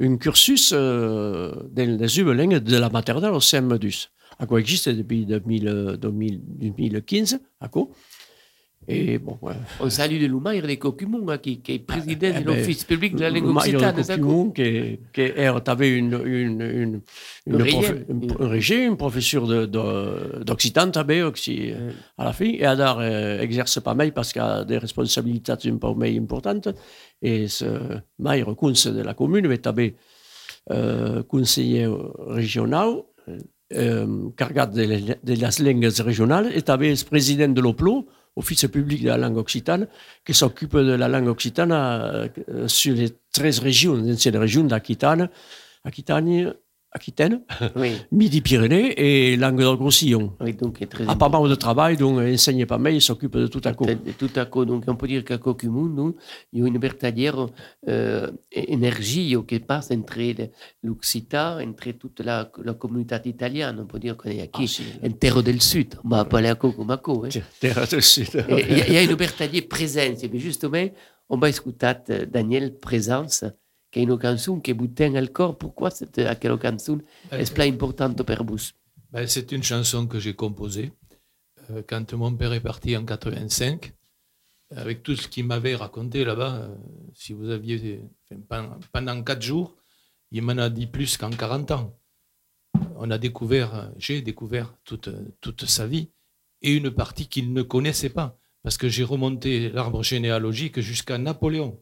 [0.00, 4.08] un cursus dans les Ubelingen de la maternelle au CM2,
[4.40, 7.88] à quoi existe depuis 2000, 2015, à quoi.
[8.86, 9.54] Et bon, ouais.
[9.80, 12.84] On salue de Lumaire de Coquimon, hein, qui, qui est président Eh de ben, l'Office
[12.84, 13.94] public de la langue occitane.
[13.96, 17.00] Coquimon, qui, qui est, avait une, une, une,
[17.46, 18.04] une, régime.
[18.10, 18.20] une-
[19.66, 24.32] de- d'occitan també, aussi, Euh, à la fin, et alors euh, exerce pas mal parce
[24.32, 26.68] qu'il a des responsabilités un peu plus importantes.
[27.22, 27.64] Et ce
[28.18, 29.94] Maire Kunz de la commune, mais també
[30.70, 31.86] euh, conseiller
[32.26, 32.90] régional,
[33.72, 38.06] euh, cargat de, de les langues régionales, et també le président de l'OPLO,
[38.36, 39.86] Office public de la langue occitane,
[40.24, 42.28] qui s'occupe de la langue occitane euh,
[42.66, 45.28] sur les 13 régions, l'ancienne région d'Aquitaine,
[45.84, 46.54] Aquitaine,
[46.96, 47.40] Aquitaine,
[47.76, 48.94] oui, Midi-Pyrénées
[49.32, 50.32] et Languedoc-Roussillon.
[50.40, 53.36] oui, donc est très A pas mal de travail, donc enseigne pas mal, il s'occupe
[53.36, 53.84] de tout à coup.
[54.16, 56.14] Tout à coup, donc on peut dire qu'à Coquimon, nous,
[56.52, 57.48] il y a une vertadière
[57.88, 60.50] euh, énergie qui passe entre le-
[60.84, 63.76] l'Occitan, entre toute la, la communauté italienne.
[63.80, 65.06] On peut dire qu'on est Ah, ici, si.
[65.06, 65.96] en terre del Sud.
[66.04, 67.24] On va appeler à Cocomaco.
[67.24, 67.40] Hein.
[67.58, 68.44] Terre del Sud.
[68.48, 70.22] Il y, a- il y a une vertadière présence.
[70.22, 70.86] Et justement,
[71.28, 73.44] on va écouter euh, Daniel Présence,
[74.00, 75.30] est une chanson qui vous tient al.
[75.30, 76.98] Pourquoi cette à quelle chanson
[77.30, 78.58] est plus importante pour vous
[79.12, 80.92] Ben, c'est une chanson que j'ai composée
[81.70, 83.92] euh, quand mon père est parti en 85.
[84.76, 86.74] Avec tout ce qu'il m'avait raconté là-bas, euh,
[87.12, 88.00] si vous aviez.
[88.30, 89.76] enfin, pendant, pendant quatre jours,
[90.30, 91.96] il m'en a dit plus qu'en 40 ans.
[92.96, 96.10] On a découvert, euh, j'ai découvert toute, toute sa vie
[96.62, 98.38] et une partie qu'il ne connaissait pas.
[98.62, 101.78] Parce que j'ai remonté l'arbre généalogique jusqu'à Napoléon.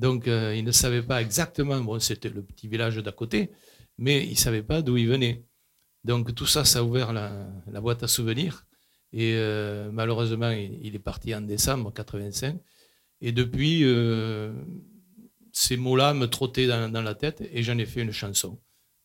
[0.00, 3.50] Donc, euh, il ne savait pas exactement, bon, c'était le petit village d'à côté,
[3.98, 5.44] mais il ne savait pas d'où il venait.
[6.04, 8.66] Donc tout ça, ça a ouvert la, boîte à souvenirs.
[9.12, 12.58] Et euh, malheureusement, il, est parti en décembre 85.
[13.20, 14.54] Et depuis, euh,
[15.52, 18.58] ces mots-là me trottaient dans, la tête et j'en ai fait une chanson.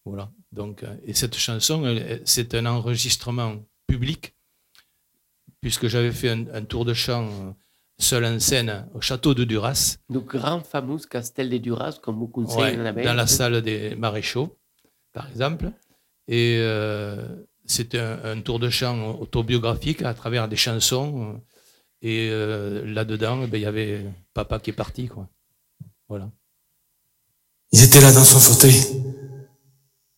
[0.05, 0.31] Voilà.
[0.53, 1.83] Donc, euh, et cette chanson,
[2.23, 4.33] c'est un enregistrement public,
[5.59, 7.53] puisque j'avais fait un tour de chant
[7.97, 9.97] seul en scène au château de Duras.
[10.09, 13.61] Le grand fameux Castel de Duras, comme vous conseillez Ouais, dans la dans la salle
[13.61, 14.57] des maréchaux,
[15.13, 15.71] par exemple.
[16.27, 17.25] Et euh,
[17.65, 21.41] c'était un, un tour de chant autobiographique à travers des chansons.
[22.01, 25.07] Et euh, là-dedans, eh ben, il y avait papa qui est parti.
[25.07, 25.27] Quoi.
[26.09, 26.29] Voilà.
[27.71, 28.75] Il était là dans son fauteuil,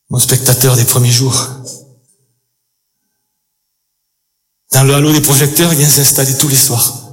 [0.09, 1.47] mon spectateur des premiers jours.
[4.73, 7.06] Dans le halo des projecteurs, il vient s'installer tous les soirs.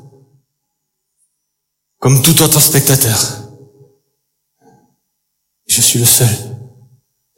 [2.05, 3.19] Comme tout autre spectateur.
[5.67, 6.29] Je suis le seul,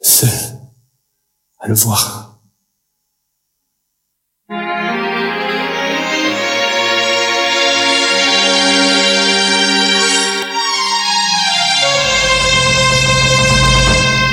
[0.01, 0.29] seul,
[1.61, 2.41] à le voir.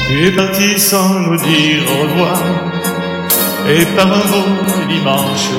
[0.09, 2.43] Tu es parti sans nous dire au revoir,
[3.69, 4.49] et par un beau
[4.89, 5.51] dimanche,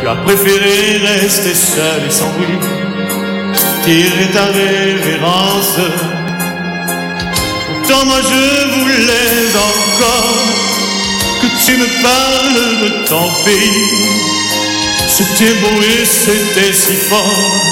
[0.00, 2.83] tu as préféré rester seul et sans bruit,
[3.84, 5.78] tirer ta révérence.
[7.66, 10.36] Pourtant moi je voulais encore
[11.42, 14.08] que tu me parles de ton pays.
[15.06, 17.64] C'était beau et c'était si fort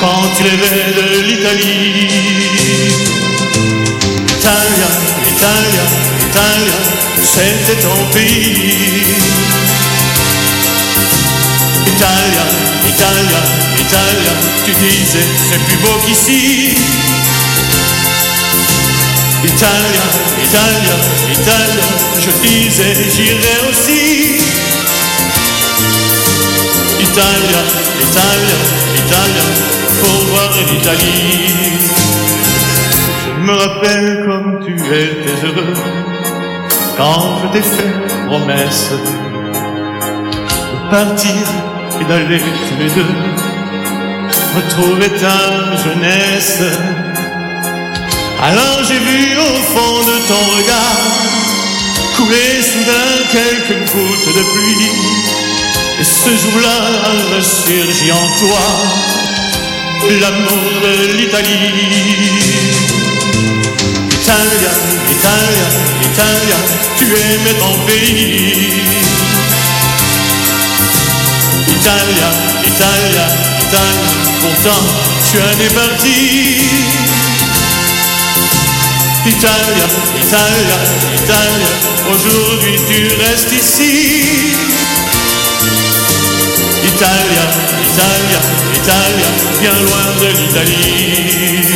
[0.00, 2.08] quand tu rêvais de l'Italie.
[4.36, 4.90] Italia,
[5.32, 5.84] Italia,
[6.28, 6.78] Italia,
[7.22, 9.71] c'était ton pays.
[11.94, 12.44] Italia,
[12.88, 13.40] Italia,
[13.84, 14.32] Italia,
[14.64, 16.74] tu disais c'est plus beau qu'ici.
[19.44, 20.06] Italia,
[20.46, 20.96] Italia,
[21.30, 21.86] Italia,
[22.24, 24.40] je disais j'irai aussi.
[26.98, 27.60] Italia,
[28.06, 28.58] Italia,
[29.02, 29.46] Italia,
[30.00, 31.78] pour voir l'Italie.
[33.26, 35.74] Je me rappelle comme tu étais heureux
[36.96, 37.92] quand je t'ai fait
[38.26, 38.90] promesse
[40.72, 41.71] de partir
[42.04, 43.06] d'aller tous les deux
[44.56, 46.62] retrouver ta jeunesse.
[48.42, 51.00] Alors j'ai vu au fond de ton regard
[52.16, 54.90] couler soudain quelques gouttes de pluie.
[56.00, 58.66] Et ce jour-là ressurgit en toi
[60.20, 61.48] l'amour de l'Italie.
[64.10, 64.72] Italia,
[65.10, 65.66] Italia,
[66.02, 66.58] Italia,
[66.98, 68.82] tu aimais ton pays.
[71.82, 72.28] Italia,
[72.62, 73.26] Italia,
[73.58, 74.10] Italia,
[74.40, 74.82] pourtant
[75.28, 76.60] tu en es parti.
[79.26, 80.78] Italia, Italia,
[81.18, 81.70] Italia,
[82.06, 84.54] aujourd'hui tu restes ici.
[86.86, 87.44] Italia,
[87.90, 88.40] Italia,
[88.78, 89.28] Italia,
[89.58, 91.66] bien loin de l'Italie.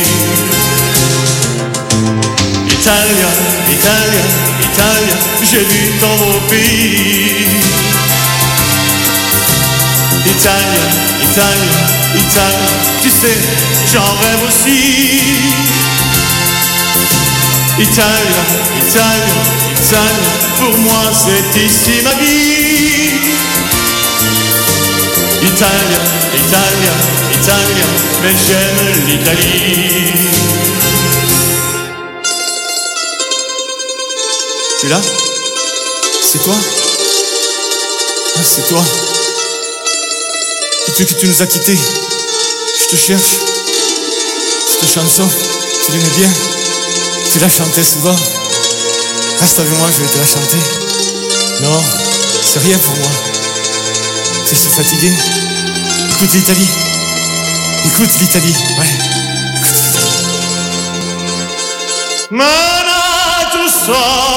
[2.79, 3.29] Italia,
[3.75, 4.25] Italia,
[4.71, 7.86] Italia, j'ai vu ton beau pays.
[10.39, 10.85] Italia,
[11.19, 11.77] Italia,
[12.13, 12.69] Italia,
[13.01, 13.39] tu sais,
[13.91, 14.81] j'en rêve aussi.
[17.79, 18.43] Italia,
[18.77, 19.39] Italia,
[19.81, 23.33] Italia, pour moi c'est ici ma vie.
[25.41, 26.01] Italia,
[26.35, 26.93] Italia,
[27.33, 27.87] Italia,
[28.21, 30.13] mais j'aime l'Italie.
[34.79, 35.01] Tu es là?
[36.21, 36.55] C'est toi?
[38.35, 38.83] Ah, c'est toi.
[40.99, 43.35] Depuis que tu nous as quittés, je te cherche.
[44.67, 45.29] Cette chanson,
[45.85, 46.27] tu l'aimais bien.
[47.31, 48.15] Tu la chantais souvent.
[49.39, 50.57] Reste avec moi, je vais te la chanter.
[51.61, 51.83] Non,
[52.51, 53.11] c'est rien pour moi.
[54.49, 55.11] Je suis fatigué.
[56.09, 56.67] Écoute l'Italie.
[57.85, 58.55] Écoute l'Italie.
[58.79, 58.87] Ouais.
[62.31, 64.36] Mana tu sole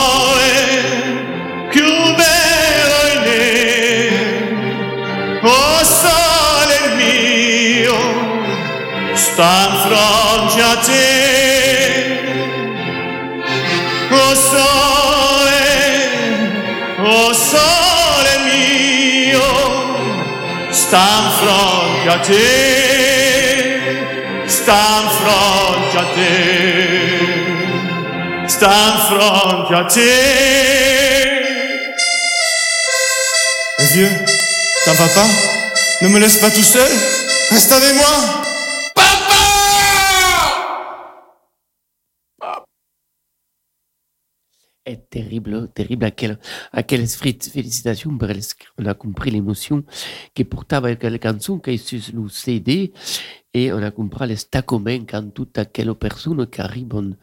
[9.40, 11.08] sta in fronte a te.
[14.10, 15.64] Oh sole,
[16.98, 19.50] oh sole mio,
[20.70, 22.48] sta in fronte a te,
[24.46, 24.78] sta
[34.84, 35.28] t'en vas pas
[36.02, 36.92] Ne me laisse pas tout seul?
[37.50, 38.39] Reste avec moi
[44.90, 46.04] est terrible, terrible.
[46.04, 46.38] À quelle,
[46.72, 49.84] à quelle félicitations, parce qu'on a compris l'émotion
[50.34, 52.28] que portava la canzone che sur le
[53.52, 57.14] et on a compris les stacomens quand toutes quelle personnes qui arrivent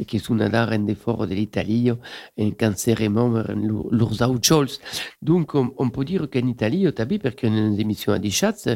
[0.00, 1.90] et qui là rendre fort de l'Italie
[2.36, 3.28] et quand c'est vraiment
[3.90, 4.78] leurs autres
[5.22, 8.66] Donc, on, on, peut dire qu'en Italie, vu, parce y a une émission à Dichatz,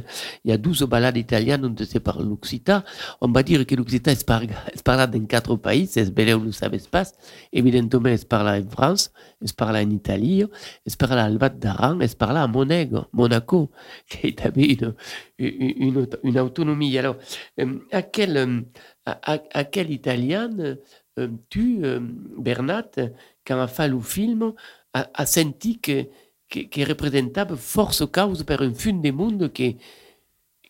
[0.45, 2.85] il y a 12 balades italiennes dont se parle l'Occità.
[3.21, 4.49] On va dire que l'Occità est parlé
[4.87, 7.05] dans quatre pays, c'est bel où nous savons pas.
[7.53, 9.13] Évidemment, est parlé en France,
[9.45, 10.45] est parlé en Italie,
[10.87, 13.71] est parlé à Albat d'Aran, est parlé à Monaco, Monaco,
[14.09, 14.95] qui est une,
[15.43, 16.97] une, autonomie.
[16.99, 17.17] Alors,
[17.91, 18.65] à quel,
[19.05, 20.51] à, à quel italien
[21.19, 22.01] euh, tu, euh,
[22.39, 22.91] Bernat,
[23.45, 24.55] quand a fait le film,
[24.95, 26.09] a, a senti que,
[26.49, 29.77] que, que force cause per un fin de monde che,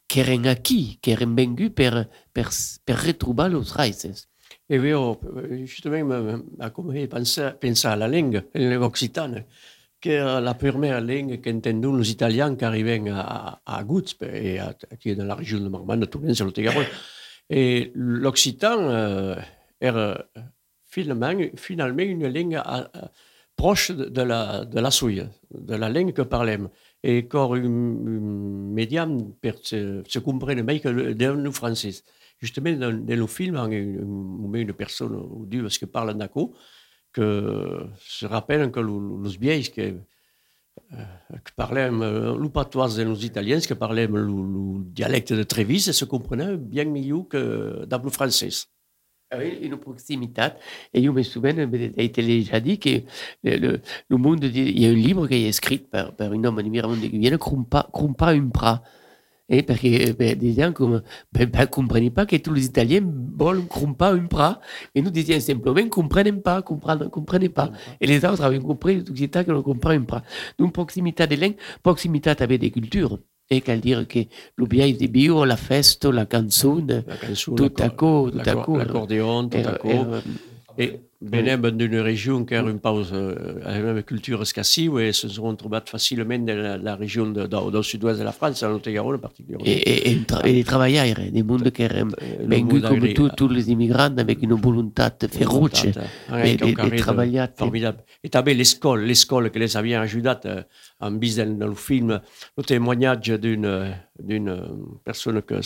[0.06, 2.48] che eren aquí, che eren vengu per, per,
[2.84, 4.28] per retrouver los raïces.
[4.68, 5.18] Et oui, on,
[5.64, 6.08] justement,
[6.60, 8.78] à penser, penser à la langue, la
[10.10, 15.34] est la première langue qu'entendent les Italiens qui arrivaient à, à qui est dans la
[15.34, 16.82] région de Marmande, sur le Tégaron.
[17.50, 19.36] Et l'occitan euh,
[19.80, 20.24] era
[20.84, 22.90] finalement, une langue à,
[23.56, 26.68] proche de la, de souille, de la langue que parlem.
[27.02, 31.92] Et quand un, un médium se, se comprenne mieux que le français.
[32.38, 36.50] Justement, dans, dans le film, on met une personne ou deux qui parle d'accord,
[37.12, 41.04] que se rappellent que les vieilles que, euh,
[41.44, 45.92] que parlaient le patois de nos Italiens, qui parlaient le, le dialecte de Trévis, et
[45.92, 48.48] se comprenaient bien mieux que dans le français.
[49.34, 50.48] Oui, une proximité.
[50.92, 53.02] Et je me souviens, a été déjà dit que
[53.42, 56.44] le, le, le monde, il y a un livre qui est écrit par, par un
[56.44, 58.82] homme de Miramont de Guyane, Crumpa, Crumpa un prat.
[59.48, 63.02] Et parce que ben, des gens comme, ben, ben, comprenaient pas que tous les Italiens
[63.38, 64.60] veulent crumpa un prat.
[64.94, 67.70] Et nous disions simplement, ne comprennent pas, comprennent, comprennent pas.
[68.00, 70.22] Et les autres avaient compris, tout que ne comprennent un prat.
[70.58, 73.18] Donc, proximité des langues, proximité avec des cultures.
[73.50, 77.90] E cal dire che l'ubiai di bio, la festa, la canzone, La canzone, tout à
[77.90, 78.76] coup, tout à coup.
[78.76, 80.06] l'accordéon, tout à Et- coup.
[80.78, 85.54] et- Et venem d'une région qui a une pause euh, culture escassie, et se sont
[85.54, 89.64] trouvés facilement dans la, région dans, le sud-ouest de la France, dans le Lot-et-Garonne particulièrement.
[89.64, 94.42] Et, les travailleurs, des mondes qui venus monde come agri- tu- tous les immigrants avec
[94.42, 95.86] une volonté féroce
[96.28, 97.44] Ah, de, travailler.
[97.56, 97.98] Formidable.
[98.24, 100.62] Et t'avais l'école, l'école que les avions ajouté euh,
[101.00, 102.20] en bis dans, le film,
[102.56, 104.60] le témoignage d'une, d'une
[105.04, 105.60] personne que,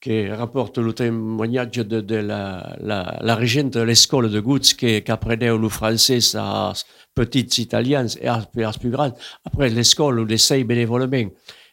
[0.00, 5.68] qui rapporte le témoignage de, de la, régente de l'école de Gutz qui, apprenait le
[5.68, 6.72] français à
[7.14, 8.46] petites italiennes et à,
[8.80, 9.14] plus grandes.
[9.44, 11.30] Après l'école, on essaye bénévolement.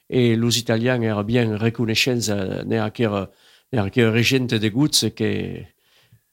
[0.10, 3.28] Et les Italiens étaient bien reconnaissants à
[3.72, 5.66] la régente de Gutz qui,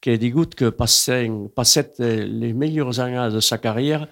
[0.01, 4.09] qui dit que passait, passait les meilleures années de sa carrière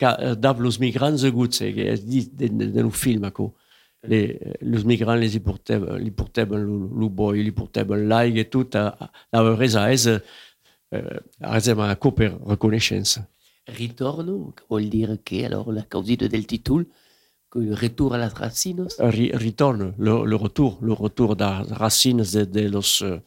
[0.00, 3.30] dans les migrants de Gutz, qui dit dans le film.
[3.30, 3.52] Quoi.
[4.08, 8.68] Les, les migrants les portaient, les portaient le, le boy, les portaient l'ail et tout,
[8.74, 9.42] à, à, à,
[10.92, 11.02] eh,
[11.40, 12.38] resem per.
[13.64, 14.52] Ritorno
[15.22, 16.44] che allora la causita del
[17.48, 22.32] que le retour à las racinas Ri- ritorno, le, le retour, le retour das racines
[22.32, 23.20] de, de los, eh,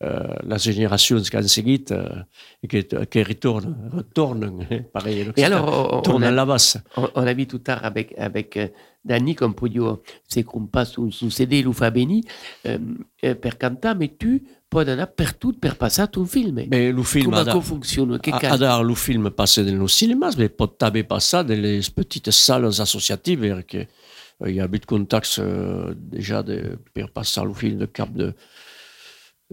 [0.00, 2.24] eh, las generacions que han seguit eh,
[2.62, 6.80] et que, que retornen, retornen, eh, pareil, Et alors, on, on a, la base.
[6.96, 8.68] on, on a vu tout tard avec, avec euh,
[9.04, 12.22] Danny, comme podio se compa su, su CD Lufa Beni,
[12.66, 12.78] euh,
[13.24, 16.60] euh, per cantar, mais tu poden anar per tot per passar un film.
[16.70, 18.18] Mais le film Come a, co funziona?
[18.18, 22.30] Che a, a le film passe dans cinémas, mais pot també passar dans les petites
[22.30, 27.78] salles associatives, perquè eh, hi ha hagut contactes eh, déjà de, per passar le film
[27.78, 28.34] de cap de de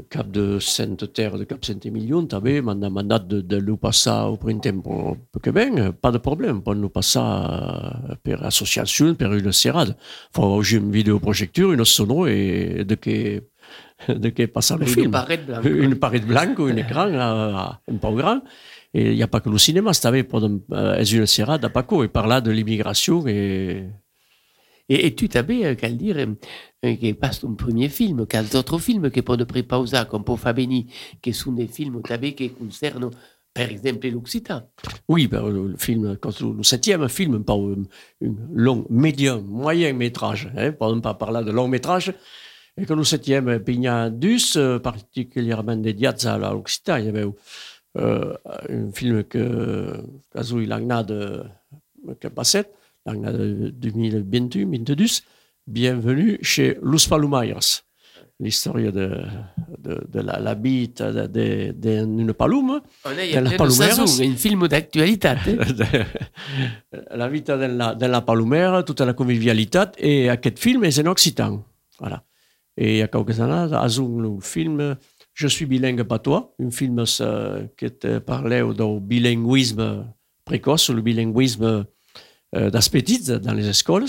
[0.10, 4.36] cap de Sainte Terre, de cap Saint-Emilion, també m'han demandat de, de lo passar au
[4.38, 4.84] printemps
[5.56, 7.26] ven, eh, pas de problème, pot lo passar
[8.12, 9.96] eh, per associació, per una serrada.
[10.36, 13.18] Fa oggi un videoprojecteur, una sonor e de que
[14.08, 15.12] de que passar le Une film.
[15.12, 15.70] paret blanca.
[15.70, 18.42] Une paret blanca, un écran euh, un peu grand.
[18.94, 22.04] Et il n'y a pas que le cinéma, c'était pendant euh, une serrade à Paco
[22.04, 23.90] et parler de l'immigration et
[24.88, 26.36] Et, et tu t'avais, euh, qu'à dire, euh,
[26.86, 30.88] euh, che passe ton premier film, qu'à d'autres films che poden prepausa, comme pour Fabeni,
[31.22, 33.10] che sono des films che concernent,
[33.52, 34.68] per exemple, l'Occitan.
[35.08, 37.84] oui, ben, le, le film, le, le septième film, pas un,
[38.22, 42.14] un long, médium, moyen métrage, hein, pas pas parler de long métrage,
[42.78, 47.26] et que le septième, Pignadus, euh, particulièrement dédié à l'Occitan, il y avait
[47.98, 48.34] euh,
[48.70, 51.50] un film que Kazui Lagnade
[52.20, 52.28] que
[53.06, 55.22] passait, Lagnade 2021,
[55.68, 57.84] Bienvenue chez Los Palumayers.
[58.40, 59.24] L'histoire de,
[59.78, 65.36] de, de la, la bite d'une de, de, palume, il y un film d'actualité.
[67.12, 71.64] la vita della, della palomera, tutta la convivialitat, e aquest film és en occitan.
[71.98, 72.22] Voilà.
[72.76, 74.98] E a qualques années, has un film
[75.36, 80.14] Je suis bilingue patois, un film euh, qui te parlait du bilinguisme
[80.46, 81.86] précoce, le bilinguisme
[82.56, 84.06] euh, petits dans les écoles.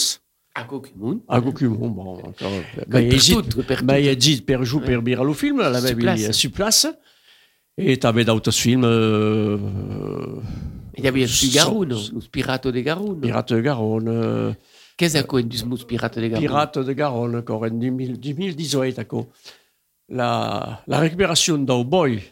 [0.54, 1.20] A Coquimon.
[1.28, 2.50] A Gokumon, bon, encore.
[2.90, 6.32] Mais il dit per jou per bir le film, mis place.
[6.32, 6.86] sur place.
[7.76, 9.58] Et t'avais d'autres films, euh,
[10.96, 13.20] Il y avait le Garonne, le Pirate de Garonne.
[13.20, 14.52] Pirates de Garonne, euh,
[14.96, 18.96] Qu'est-ce que c'est que le Pirate de Garonne Pirates de Garonne, encore en 2000 2018,
[18.96, 19.26] d'accord.
[20.08, 22.22] La, la récupération d'un boy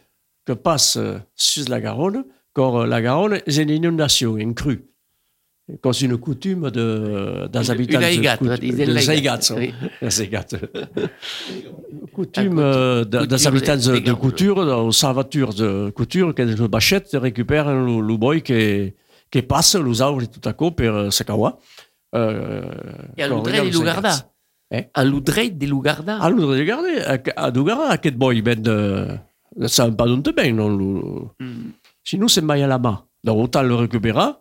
[0.46, 0.98] que passe
[1.34, 4.93] sur la Garonne, quand la Garonne est une inondation, une crue.
[5.66, 9.10] C'est une coutume de, des Une- habitants de, les les
[12.12, 18.00] coutume euh, des couture habitants de- couture, salvatures de couture, qui une bachette récupèrent le,
[18.00, 18.92] le boy qui,
[19.30, 21.58] qui passe, les arbres tout à coup, per Sakawa.
[22.14, 22.62] Euh,
[23.16, 24.30] Et à on l'Oudrey regarde des les aigates.
[24.70, 24.84] Eh?
[24.94, 26.18] À l'Oudrey des Lougarda.
[26.20, 26.84] Ah, l'Oudrey de Garde,
[27.36, 29.08] a, a Dugara, aquest boi ben de...
[29.56, 30.68] de saben pas d'on te ben, non?
[30.76, 31.70] Lo, Mm.
[32.02, 33.04] sinon, c'est mai à la main.
[33.24, 34.32] Donc, autant le récupérer,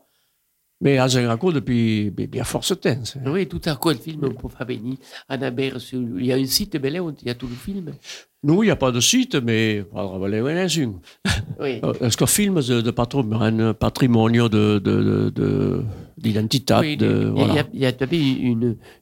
[0.83, 2.73] mais un raccord depuis bien, force
[3.05, 4.97] c'est- Oui, tout à coup, le film, on peut faire venir.
[5.29, 5.77] Annabelle,
[6.19, 7.91] il y a un site belé où il y a tout le film.
[8.45, 9.85] Nous, il n'y a pas de site, mais
[10.67, 10.99] un.
[11.59, 11.79] Oui.
[12.01, 15.81] Est-ce que film de, de patrimoine, un patrimonio de, de, de, de,
[16.17, 17.63] d'identité, Oui, il y a- voilà.
[17.73, 17.85] il y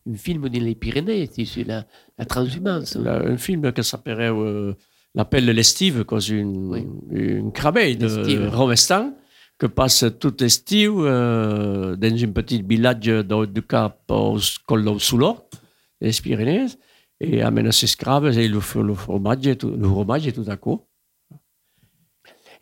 [0.05, 1.85] une film dans les Pyrénées, c'est sur la,
[2.19, 2.95] la transhumance.
[2.97, 4.73] Là, un film qui s'appelait euh,
[5.13, 6.85] L'appel de l'estive, une, Oui.
[7.11, 8.07] une crabée de.
[8.47, 9.13] Romestan,
[9.61, 14.99] que passe tout l'estiu euh, dans un petit village de, du Cap au col del
[14.99, 15.45] Soulor,
[16.01, 16.65] les Pyrénées,
[17.19, 20.81] et amène ses esclaves et le, le fromage, et tout, le fromage tout à coup.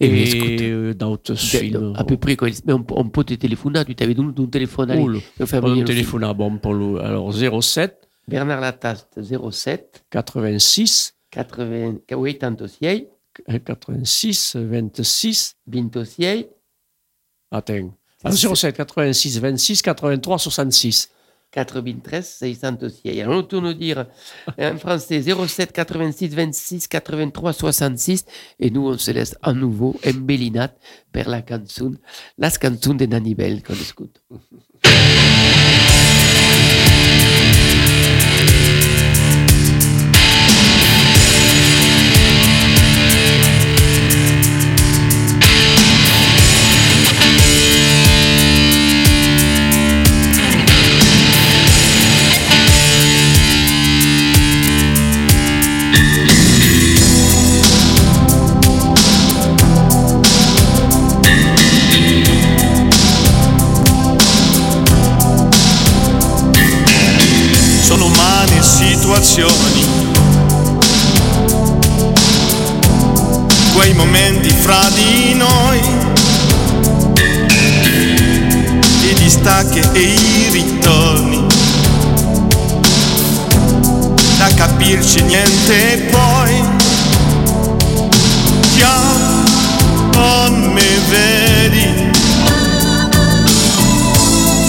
[0.02, 1.94] Et, Et, d'autres films.
[1.96, 2.50] à peu près, quoi.
[2.66, 4.90] Mais on, on peut te téléphoner, tu t'avais donné ton téléphone.
[5.38, 7.92] Pas venir un téléphone à bon pour le, alors 07 film.
[8.28, 13.06] Bernard Lataste, 07 86 80, 86,
[13.48, 16.50] 86 26 26,
[17.52, 17.92] attends
[18.24, 21.10] alors 07 86 26 83 66
[21.52, 23.20] 93, 606.
[23.22, 24.06] Alors, on tourne dire.
[24.60, 28.26] En français 07 86 26 83 66
[28.60, 30.72] et nous on se laisse à nouveau embellinat
[31.12, 31.98] per la canzone,
[32.38, 34.22] la canzone de qu'on écoute.
[69.30, 69.86] Situazioni.
[73.74, 75.80] Quei momenti fra di noi,
[79.04, 81.46] i distacchi e i ritorni,
[84.38, 86.64] da capirci niente poi,
[88.76, 89.00] già
[90.14, 92.12] non mi vedi,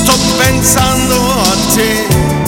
[0.02, 2.39] sto pensando a te.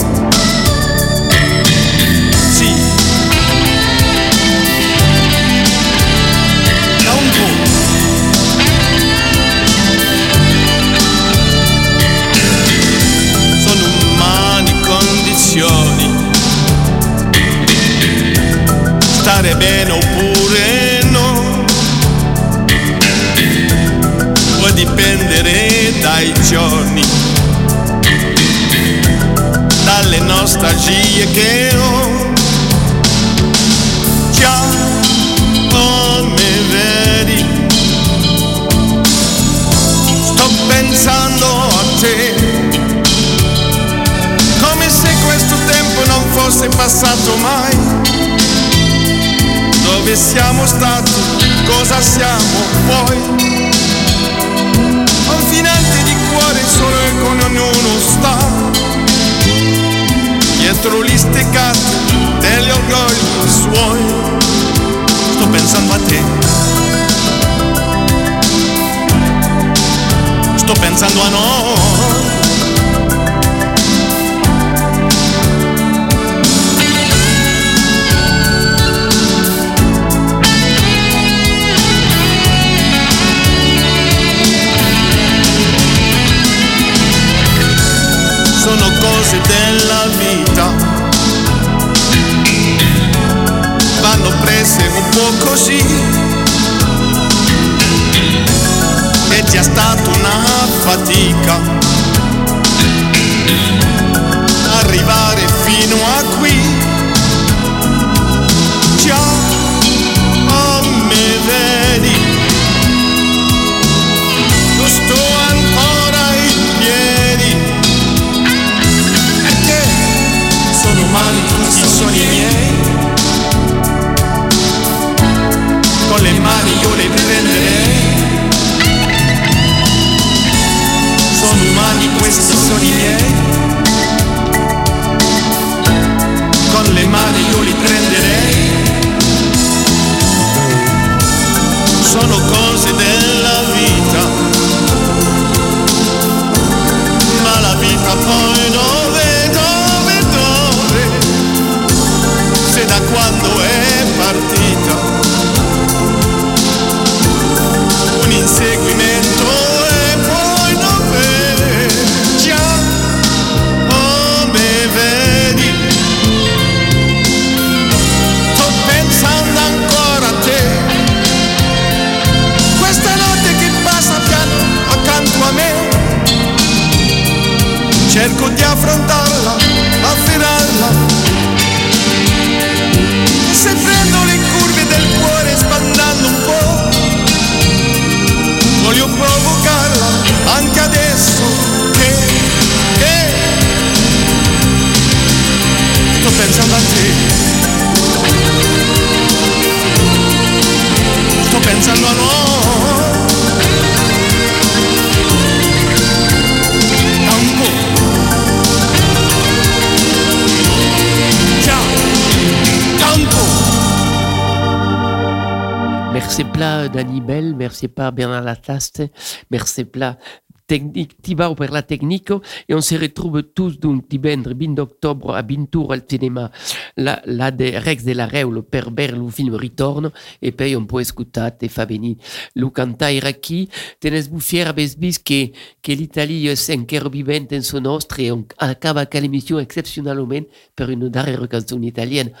[217.83, 219.11] Merci pas Bernard Lataste,
[219.51, 220.17] merci pla
[220.65, 225.41] technique Tibau per la Tecnico et on se retrouve tous donc divendres 20 d'octobre a
[225.41, 226.49] Bintour al cinema
[226.95, 230.85] la, la de Rex de la Reul per ver lo film Ritorno e poi on
[230.85, 232.21] può ascoltare e fa venire
[232.53, 233.69] lo cantaire qui
[233.99, 239.05] tenes buffiera besbis che, che l'Italie è ancora vivente in suo nostro e on acaba
[239.07, 242.31] con l'émission exceptionnellement per une dernière canzone italienne.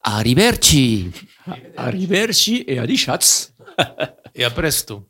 [0.00, 1.10] Arrivederci!
[1.76, 3.52] Arrivederci e adicats.
[4.38, 5.04] Et à presto.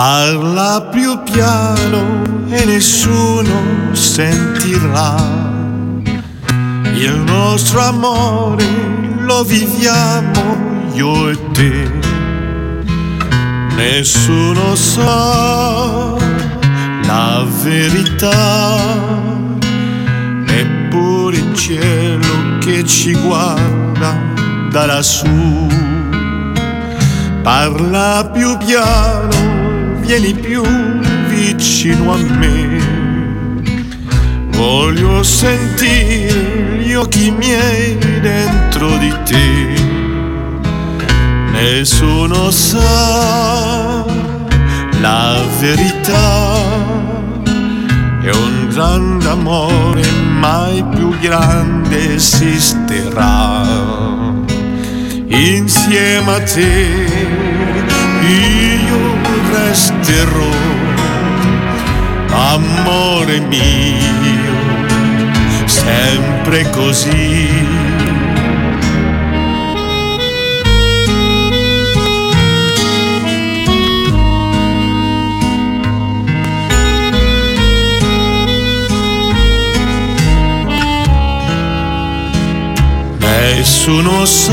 [0.00, 5.16] Parla più piano e nessuno sentirà.
[6.94, 8.64] Il nostro amore
[9.18, 11.90] lo viviamo io e te.
[13.74, 16.14] Nessuno sa
[17.02, 18.76] la verità,
[20.46, 24.16] neppure il cielo che ci guarda
[24.70, 25.66] da lassù.
[27.42, 29.57] Parla più piano,
[30.08, 30.62] vieni più
[31.26, 32.78] vicino a me.
[34.52, 39.74] Voglio sentire gli occhi miei dentro di te.
[41.52, 44.06] Nessuno sa
[45.00, 46.56] la verità.
[48.22, 53.62] È un grande amore, mai più grande esisterà.
[55.26, 57.46] Insieme a te
[58.22, 58.67] io
[59.68, 60.50] resterò,
[62.30, 64.56] amore mio,
[65.66, 67.66] sempre così.
[83.18, 84.52] Nessuno sa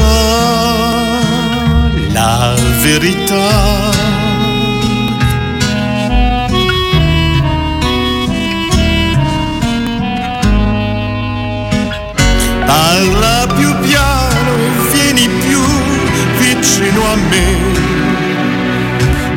[2.12, 4.05] la verità.
[12.66, 14.36] Parla più piano
[14.92, 15.62] vieni più
[16.40, 17.84] vicino a me.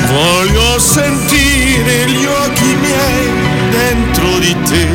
[0.07, 3.31] Voglio sentire gli occhi miei
[3.71, 4.87] dentro di te.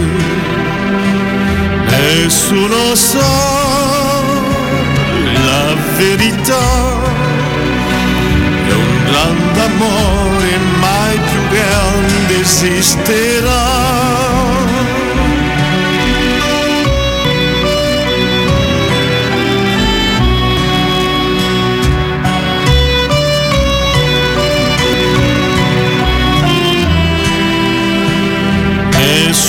[1.90, 3.32] Nessuno sa
[5.46, 7.02] la verità.
[8.68, 14.03] È un grande amore, mai più grande esisterà.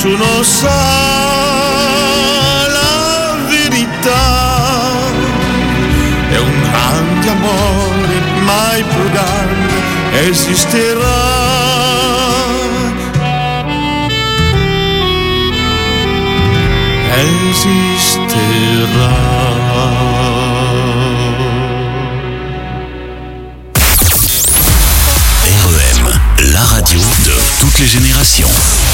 [0.05, 0.69] Nessuno sa
[2.69, 4.27] la verità.
[6.29, 9.73] È un grande amore, mai più grande
[10.29, 11.23] esisterà.
[17.49, 18.53] Esisterà.
[25.65, 26.05] REM,
[26.53, 28.94] la radio de toutes les générations.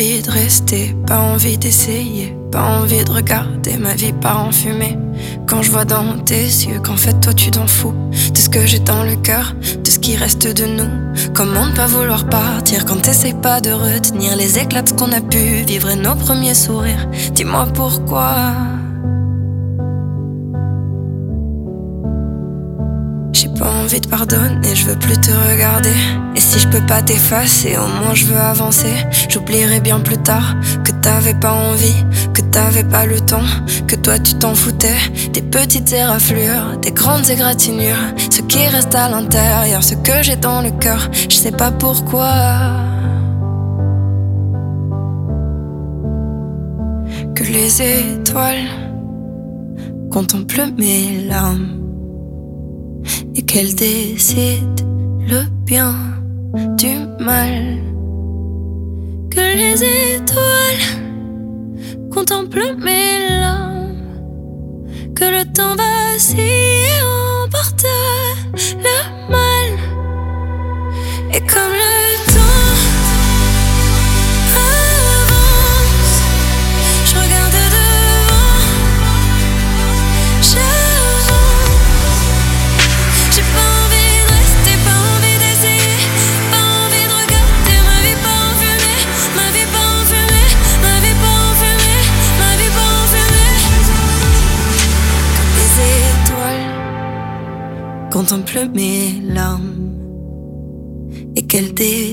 [0.00, 4.96] Envie de rester, pas envie d'essayer, pas envie de regarder ma vie part en fumée.
[5.46, 7.92] Quand je vois dans tes yeux qu'en fait toi tu t'en fous
[8.32, 10.88] de ce que j'ai dans le cœur, de ce qui reste de nous.
[11.34, 15.64] Comment ne pas vouloir partir quand t'essayes pas de retenir les éclats qu'on a pu
[15.66, 17.06] vivre et nos premiers sourires?
[17.34, 18.54] Dis-moi pourquoi.
[23.90, 25.92] Envie de pardonner, je veux plus te regarder.
[26.36, 28.94] Et si je peux pas t'effacer, au moins je veux avancer.
[29.28, 33.50] J'oublierai bien plus tard que t'avais pas envie, que t'avais pas le temps,
[33.88, 35.00] que toi tu t'en foutais.
[35.32, 38.14] Des petites éraflures, des grandes égratignures.
[38.30, 42.30] Ce qui reste à l'intérieur, ce que j'ai dans le cœur, je sais pas pourquoi.
[47.34, 48.68] Que les étoiles
[50.12, 51.79] contemplent mes larmes
[53.52, 54.80] qu'elle décide
[55.28, 55.92] le bien
[56.78, 57.80] du mal.
[59.28, 59.82] Que les
[60.14, 60.86] étoiles
[62.12, 64.04] contemplent mes larmes,
[65.16, 66.79] que le temps vacille
[98.20, 99.94] contemplent mes larmes
[101.36, 102.09] et qu'elles décident.